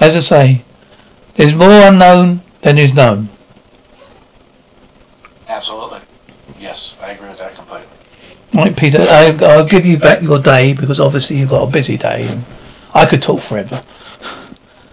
[0.00, 0.64] as I say,
[1.36, 3.28] there's more unknown than is known.
[5.48, 6.00] Absolutely.
[6.60, 7.86] Yes, I agree with that completely.
[8.54, 8.98] Right, Peter.
[9.00, 12.26] I, I'll give you back your day because obviously you've got a busy day.
[12.28, 12.44] And
[12.94, 13.82] I could talk forever.